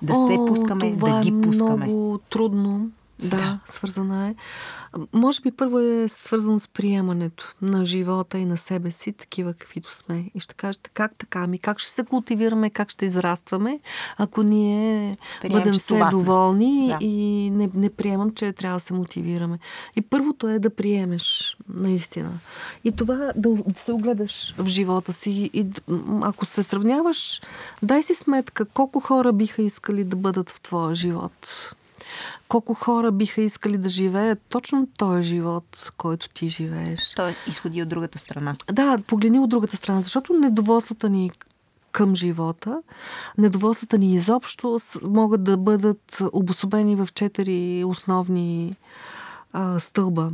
Да 0.02 0.12
О, 0.16 0.26
се 0.26 0.36
пускаме, 0.52 0.92
да 0.92 1.20
ги 1.20 1.40
пускаме. 1.40 1.84
е 1.84 1.88
много 1.88 2.18
трудно. 2.30 2.90
Да, 3.22 3.36
да, 3.36 3.58
свързана 3.64 4.28
е. 4.28 4.34
Може 5.12 5.40
би 5.40 5.50
първо 5.50 5.78
е 5.78 6.08
свързано 6.08 6.58
с 6.58 6.68
приемането 6.68 7.54
на 7.62 7.84
живота 7.84 8.38
и 8.38 8.44
на 8.44 8.56
себе 8.56 8.90
си, 8.90 9.12
такива 9.12 9.54
каквито 9.54 9.94
сме. 9.94 10.30
И 10.34 10.40
ще 10.40 10.54
кажете, 10.54 10.90
как 10.94 11.12
така? 11.18 11.46
Ми 11.46 11.58
как 11.58 11.78
ще 11.78 11.90
се 11.90 12.04
култивираме, 12.04 12.70
как 12.70 12.90
ще 12.90 13.06
израстваме, 13.06 13.80
ако 14.16 14.42
ние 14.42 15.16
Приемам, 15.40 15.58
бъдем 15.58 15.78
все 15.78 16.04
доволни 16.10 16.86
да. 16.88 17.04
и 17.04 17.50
не, 17.50 17.70
не 17.74 17.90
приемам, 17.90 18.34
че 18.34 18.52
трябва 18.52 18.76
да 18.76 18.80
се 18.80 18.94
мотивираме. 18.94 19.58
И 19.96 20.02
първото 20.02 20.48
е 20.48 20.58
да 20.58 20.70
приемеш, 20.70 21.56
наистина. 21.68 22.30
И 22.84 22.92
това 22.92 23.32
да, 23.36 23.50
да 23.66 23.80
се 23.80 23.92
огледаш 23.92 24.54
в 24.58 24.66
живота 24.66 25.12
си. 25.12 25.50
И 25.52 25.66
ако 26.22 26.44
се 26.44 26.62
сравняваш, 26.62 27.42
дай 27.82 28.02
си 28.02 28.14
сметка 28.14 28.64
колко 28.64 29.00
хора 29.00 29.32
биха 29.32 29.62
искали 29.62 30.04
да 30.04 30.16
бъдат 30.16 30.50
в 30.50 30.60
твоя 30.60 30.94
живот 30.94 31.74
колко 32.48 32.74
хора 32.74 33.12
биха 33.12 33.40
искали 33.42 33.78
да 33.78 33.88
живеят 33.88 34.38
точно 34.48 34.88
този 34.98 35.22
живот, 35.22 35.92
който 35.96 36.28
ти 36.28 36.48
живееш. 36.48 37.14
Той 37.14 37.34
изходи 37.48 37.82
от 37.82 37.88
другата 37.88 38.18
страна. 38.18 38.56
Да, 38.72 38.98
погледни 39.06 39.38
от 39.38 39.50
другата 39.50 39.76
страна, 39.76 40.00
защото 40.00 40.32
недоволствата 40.32 41.10
ни 41.10 41.30
към 41.92 42.16
живота, 42.16 42.82
недоволствата 43.38 43.98
ни 43.98 44.14
изобщо 44.14 44.78
могат 45.08 45.44
да 45.44 45.56
бъдат 45.56 46.22
обособени 46.32 46.96
в 46.96 47.08
четири 47.14 47.84
основни 47.84 48.76
а, 49.52 49.80
стълба. 49.80 50.30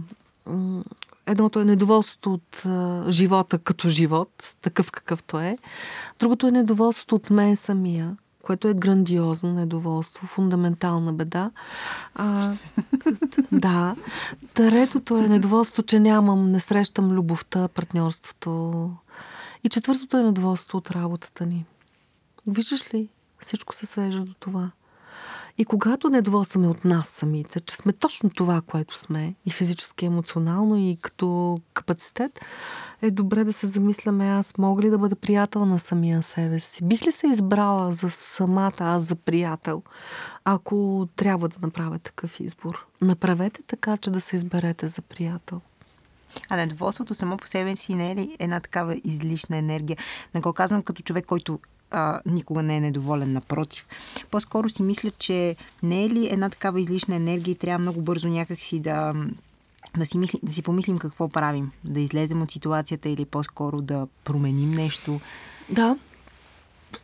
Едното 1.26 1.60
е 1.60 1.64
недоволството 1.64 2.32
от 2.32 2.62
а, 2.66 3.04
живота 3.10 3.58
като 3.58 3.88
живот, 3.88 4.56
такъв 4.62 4.90
какъвто 4.90 5.38
е. 5.38 5.58
Другото 6.20 6.46
е 6.46 6.50
недоволството 6.50 7.14
от 7.14 7.30
мен 7.30 7.56
самия, 7.56 8.16
което 8.44 8.68
е 8.68 8.74
грандиозно 8.74 9.52
недоволство, 9.52 10.26
фундаментална 10.26 11.12
беда. 11.12 11.50
А, 12.14 12.52
да. 13.52 13.96
Третото 14.54 15.16
е 15.16 15.28
недоволство, 15.28 15.82
че 15.82 16.00
нямам, 16.00 16.50
не 16.50 16.60
срещам 16.60 17.10
любовта, 17.10 17.68
партньорството. 17.68 18.90
И 19.64 19.68
четвъртото 19.68 20.16
е 20.16 20.22
недоволство 20.22 20.78
от 20.78 20.90
работата 20.90 21.46
ни. 21.46 21.64
Виждаш 22.46 22.94
ли? 22.94 23.08
Всичко 23.38 23.74
се 23.74 23.86
свежда 23.86 24.20
до 24.20 24.34
това. 24.34 24.70
И 25.58 25.64
когато 25.64 26.10
недоволстваме 26.10 26.68
от 26.68 26.84
нас 26.84 27.08
самите, 27.08 27.60
че 27.60 27.76
сме 27.76 27.92
точно 27.92 28.30
това, 28.30 28.60
което 28.60 28.98
сме, 28.98 29.34
и 29.46 29.50
физически, 29.50 30.04
и 30.04 30.06
емоционално, 30.06 30.76
и 30.76 30.98
като 31.00 31.58
капацитет, 31.74 32.40
е 33.02 33.10
добре 33.10 33.44
да 33.44 33.52
се 33.52 33.66
замисляме 33.66 34.26
аз 34.26 34.58
мога 34.58 34.82
ли 34.82 34.90
да 34.90 34.98
бъда 34.98 35.16
приятел 35.16 35.66
на 35.66 35.78
самия 35.78 36.22
себе 36.22 36.60
си? 36.60 36.84
Бих 36.84 37.06
ли 37.06 37.12
се 37.12 37.26
избрала 37.26 37.92
за 37.92 38.10
самата 38.10 38.72
аз 38.78 39.02
за 39.02 39.14
приятел, 39.14 39.82
ако 40.44 41.08
трябва 41.16 41.48
да 41.48 41.56
направя 41.62 41.98
такъв 41.98 42.40
избор? 42.40 42.86
Направете 43.00 43.62
така, 43.62 43.96
че 43.96 44.10
да 44.10 44.20
се 44.20 44.36
изберете 44.36 44.88
за 44.88 45.02
приятел. 45.02 45.60
А 46.48 46.56
недоволството 46.56 47.14
само 47.14 47.36
по 47.36 47.46
себе 47.46 47.76
си 47.76 47.94
не 47.94 48.12
е 48.12 48.16
ли 48.16 48.36
една 48.38 48.60
такава 48.60 49.00
излишна 49.04 49.56
енергия? 49.56 49.96
Не 50.34 50.40
го 50.40 50.52
казвам 50.52 50.82
като 50.82 51.02
човек, 51.02 51.26
който 51.26 51.58
а, 51.94 52.20
никога 52.26 52.62
не 52.62 52.76
е 52.76 52.80
недоволен, 52.80 53.32
напротив. 53.32 53.86
По-скоро 54.30 54.68
си 54.68 54.82
мисля, 54.82 55.10
че 55.18 55.56
не 55.82 56.04
е 56.04 56.08
ли 56.08 56.28
една 56.30 56.50
такава 56.50 56.80
излишна 56.80 57.14
енергия 57.14 57.52
и 57.52 57.58
трябва 57.58 57.78
много 57.78 58.02
бързо 58.02 58.28
някакси 58.28 58.80
да, 58.80 59.14
да 59.96 60.06
си, 60.06 60.18
мисли, 60.18 60.40
да 60.42 60.52
си 60.52 60.62
помислим 60.62 60.98
какво 60.98 61.28
правим. 61.28 61.70
Да 61.84 62.00
излезем 62.00 62.42
от 62.42 62.50
ситуацията 62.50 63.08
или 63.08 63.24
по-скоро 63.24 63.80
да 63.80 64.08
променим 64.24 64.70
нещо. 64.70 65.20
Да. 65.70 65.96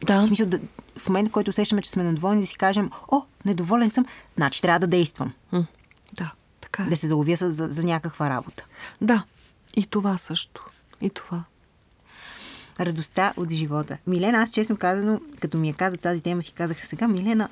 Да. 0.06 0.22
В, 0.22 0.26
смисъл, 0.26 0.46
да, 0.46 0.60
в 0.98 1.08
момента, 1.08 1.30
в 1.30 1.32
който 1.32 1.50
усещаме, 1.50 1.82
че 1.82 1.90
сме 1.90 2.04
недоволни, 2.04 2.40
да 2.40 2.46
си 2.46 2.58
кажем, 2.58 2.90
о, 3.12 3.22
недоволен 3.44 3.90
съм, 3.90 4.06
значи 4.36 4.62
трябва 4.62 4.78
да 4.78 4.86
действам. 4.86 5.32
М, 5.52 5.66
да, 6.12 6.32
така 6.60 6.82
е. 6.82 6.86
Да 6.86 6.96
се 6.96 7.08
заловя 7.08 7.36
за, 7.36 7.52
за, 7.52 7.68
за 7.70 7.84
някаква 7.84 8.30
работа. 8.30 8.64
Да, 9.00 9.24
и 9.76 9.86
това 9.86 10.18
също. 10.18 10.66
И 11.00 11.10
това. 11.10 11.44
Радостта 12.80 13.32
от 13.36 13.52
живота. 13.52 13.98
Милена, 14.06 14.38
аз 14.38 14.50
честно 14.50 14.76
казано, 14.76 15.20
като 15.40 15.58
ми 15.58 15.68
я 15.68 15.74
каза 15.74 15.96
тази 15.96 16.20
тема, 16.20 16.42
си 16.42 16.52
казах 16.52 16.86
сега, 16.86 17.08
Милена, 17.08 17.48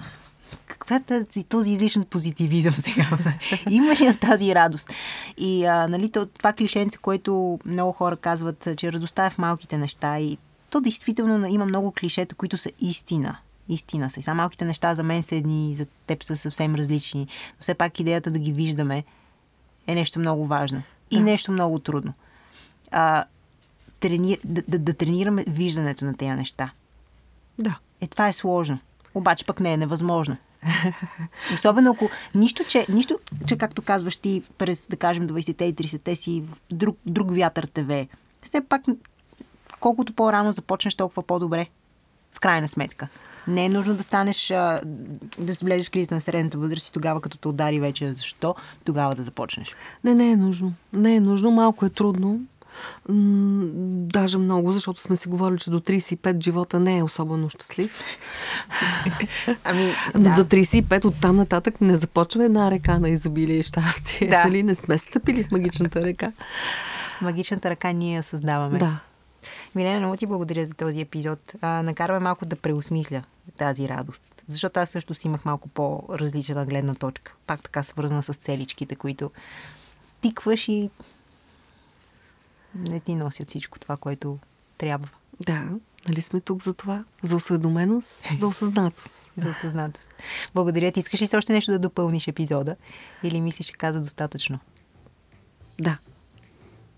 каква 0.67 0.97
е 0.97 1.03
тази, 1.03 1.45
този 1.45 1.71
излишен 1.71 2.05
позитивизъм 2.05 2.75
сега? 2.75 3.07
Има 3.71 3.95
ли 3.95 4.17
тази 4.21 4.55
радост? 4.55 4.91
И 5.37 5.65
а, 5.65 5.89
нали, 5.89 6.11
това 6.11 6.53
клишенце, 6.53 6.99
което 6.99 7.59
много 7.65 7.93
хора 7.93 8.17
казват, 8.17 8.69
че 8.77 8.93
радостта 8.93 9.27
е 9.27 9.31
в 9.31 9.39
малките 9.39 9.79
неща 9.79 10.19
и 10.19 10.39
то 10.71 10.81
действително 10.81 11.47
има 11.47 11.67
много 11.67 11.93
клишета, 11.93 12.35
които 12.35 12.57
са 12.57 12.71
истина. 12.81 13.37
Истина 13.69 14.11
са. 14.11 14.21
И 14.21 14.23
само 14.23 14.37
малките 14.37 14.65
неща 14.65 14.95
за 14.95 15.03
мен 15.03 15.23
са 15.23 15.37
едни, 15.37 15.75
за 15.75 15.87
теб 16.07 16.23
са 16.23 16.37
съвсем 16.37 16.75
различни. 16.75 17.21
Но 17.21 17.61
все 17.61 17.75
пак 17.75 18.01
идеята 18.01 18.31
да 18.31 18.39
ги 18.39 18.53
виждаме 18.53 19.05
е 19.87 19.95
нещо 19.95 20.19
много 20.19 20.47
важно. 20.47 20.83
И 21.11 21.17
да. 21.17 21.23
нещо 21.25 21.53
много 21.53 21.79
трудно. 21.79 22.13
А, 22.91 23.25
трени... 24.01 24.39
да, 24.45 24.63
да, 24.69 24.79
да 24.79 24.95
тренираме 24.95 25.45
виждането 25.49 26.05
на 26.05 26.15
тези 26.15 26.31
неща. 26.31 26.71
Да. 27.59 27.79
Е, 28.01 28.07
това 28.07 28.29
е 28.29 28.33
сложно. 28.33 28.79
Обаче 29.15 29.45
пък 29.45 29.61
не 29.61 29.73
е 29.73 29.77
невъзможно. 29.77 30.37
Особено 31.55 31.91
ако 31.91 32.11
нищо, 32.35 32.65
че, 32.65 32.87
нищо, 32.89 33.19
че 33.47 33.59
както 33.59 33.83
казваш 33.83 34.17
ти 34.17 34.43
през, 34.59 34.87
да 34.91 34.97
кажем, 34.97 35.29
20-те 35.29 35.65
и 35.65 35.75
30-те 35.75 36.17
си 36.17 36.45
друг, 36.71 36.99
друг 37.07 37.37
вятър 37.37 37.69
вее. 37.79 38.09
Все 38.43 38.61
пак, 38.61 38.83
колкото 39.81 40.13
по-рано 40.13 40.53
започнеш, 40.53 40.95
толкова 40.95 41.23
по-добре. 41.23 41.67
В 42.33 42.41
крайна 42.41 42.69
сметка. 42.69 43.09
Не 43.49 43.65
е 43.65 43.69
нужно 43.69 43.95
да 43.95 44.03
станеш, 44.03 44.47
да 45.39 45.53
влезеш 45.63 45.87
в 45.89 45.91
криза 45.91 46.15
на 46.15 46.21
средната 46.21 46.59
възраст 46.59 46.89
и 46.89 46.93
тогава, 46.93 47.21
като 47.21 47.39
те 47.39 47.49
удари 47.49 47.81
вече, 47.81 48.13
защо 48.13 48.55
тогава 48.85 49.15
да 49.15 49.23
започнеш? 49.23 49.75
Не, 50.05 50.15
не 50.15 50.31
е 50.31 50.37
нужно. 50.37 50.73
Не 50.93 51.15
е 51.15 51.21
нужно. 51.21 51.51
Малко 51.51 51.87
е 51.87 51.91
трудно 51.91 52.41
даже 54.09 54.39
много, 54.39 54.73
защото 54.73 55.01
сме 55.01 55.17
си 55.17 55.29
говорили, 55.29 55.59
че 55.59 55.71
до 55.71 55.81
35 55.81 56.45
живота 56.45 56.81
не 56.81 56.99
е 56.99 57.03
особено 57.03 57.51
щастлив. 57.51 58.03
ами, 59.65 59.93
Но 60.15 60.21
да. 60.21 60.35
до 60.35 60.45
35 60.45 61.05
оттам 61.05 61.37
нататък 61.37 61.81
не 61.81 61.97
започва 61.97 62.45
една 62.45 62.71
река 62.71 62.99
на 62.99 63.09
изобилие 63.09 63.59
и 63.59 63.63
щастие. 63.63 64.29
Да. 64.29 64.45
Нали? 64.45 64.63
Не 64.63 64.75
сме 64.75 64.99
стъпили 64.99 65.45
в 65.45 65.51
магичната 65.51 66.03
река. 66.03 66.33
Магичната 67.21 67.71
ръка 67.71 67.93
ние 67.93 68.17
я 68.17 68.23
създаваме. 68.23 68.79
Да. 68.79 68.99
Милена, 69.75 69.99
много 69.99 70.17
ти 70.17 70.27
благодаря 70.27 70.67
за 70.67 70.75
този 70.75 71.01
епизод. 71.01 71.53
А, 71.61 71.83
накарвай 71.83 72.21
малко 72.21 72.47
да 72.47 72.57
преосмисля 72.57 73.23
тази 73.57 73.89
радост. 73.89 74.23
Защото 74.47 74.81
аз 74.81 74.91
също 74.91 75.15
си 75.15 75.27
имах 75.27 75.45
малко 75.45 75.69
по-различна 75.69 76.67
гледна 76.67 76.95
точка. 76.95 77.37
Пак 77.47 77.63
така 77.63 77.83
свързана 77.83 78.23
с 78.23 78.35
целичките, 78.35 78.97
които 78.97 79.31
тикваш 80.21 80.69
и 80.69 80.91
не 82.75 83.01
ти 83.01 83.15
носят 83.15 83.49
всичко 83.49 83.79
това, 83.79 83.97
което 83.97 84.39
трябва. 84.79 85.09
Да, 85.47 85.69
нали 86.09 86.23
сме 86.23 86.41
тук 86.41 86.63
за 86.63 86.75
това? 86.75 87.05
За 87.23 87.37
осведоменост, 87.37 88.27
за 88.35 88.47
осъзнатост. 88.47 89.31
за 89.37 89.51
осъзнатост. 89.51 90.13
Благодаря 90.55 90.93
ти. 90.93 91.01
Искаш 91.01 91.23
ли 91.23 91.37
още 91.37 91.53
нещо 91.53 91.73
да 91.73 91.79
допълниш 91.79 92.29
епизода? 92.29 92.77
Или 93.23 93.41
мислиш, 93.41 93.67
че 93.67 93.73
каза 93.73 94.01
достатъчно? 94.01 94.59
Да. 95.81 95.99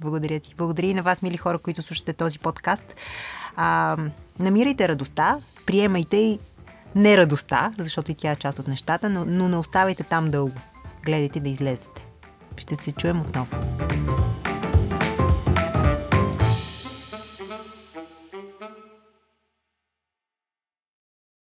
Благодаря 0.01 0.41
ти. 0.41 0.55
Благодаря 0.59 0.87
и 0.87 0.95
на 0.95 1.03
вас, 1.03 1.23
мили 1.23 1.37
хора, 1.37 1.59
които 1.59 1.83
слушате 1.83 2.13
този 2.13 2.39
подкаст. 2.39 2.95
А, 3.57 3.97
намирайте 4.39 4.89
радостта, 4.89 5.39
приемайте 5.67 6.17
и 6.17 6.39
нерадостта, 6.95 7.73
защото 7.79 8.11
и 8.11 8.15
тя 8.15 8.31
е 8.31 8.37
част 8.37 8.59
от 8.59 8.69
нещата, 8.69 9.09
но, 9.09 9.25
но 9.25 9.49
не 9.49 9.57
оставайте 9.57 10.03
там 10.03 10.25
дълго. 10.25 10.57
Гледайте 11.05 11.41
да 11.41 11.49
излезете. 11.49 12.07
Ще 12.57 12.77
се 12.77 12.93
чуем 12.93 13.21
отново. 13.21 13.49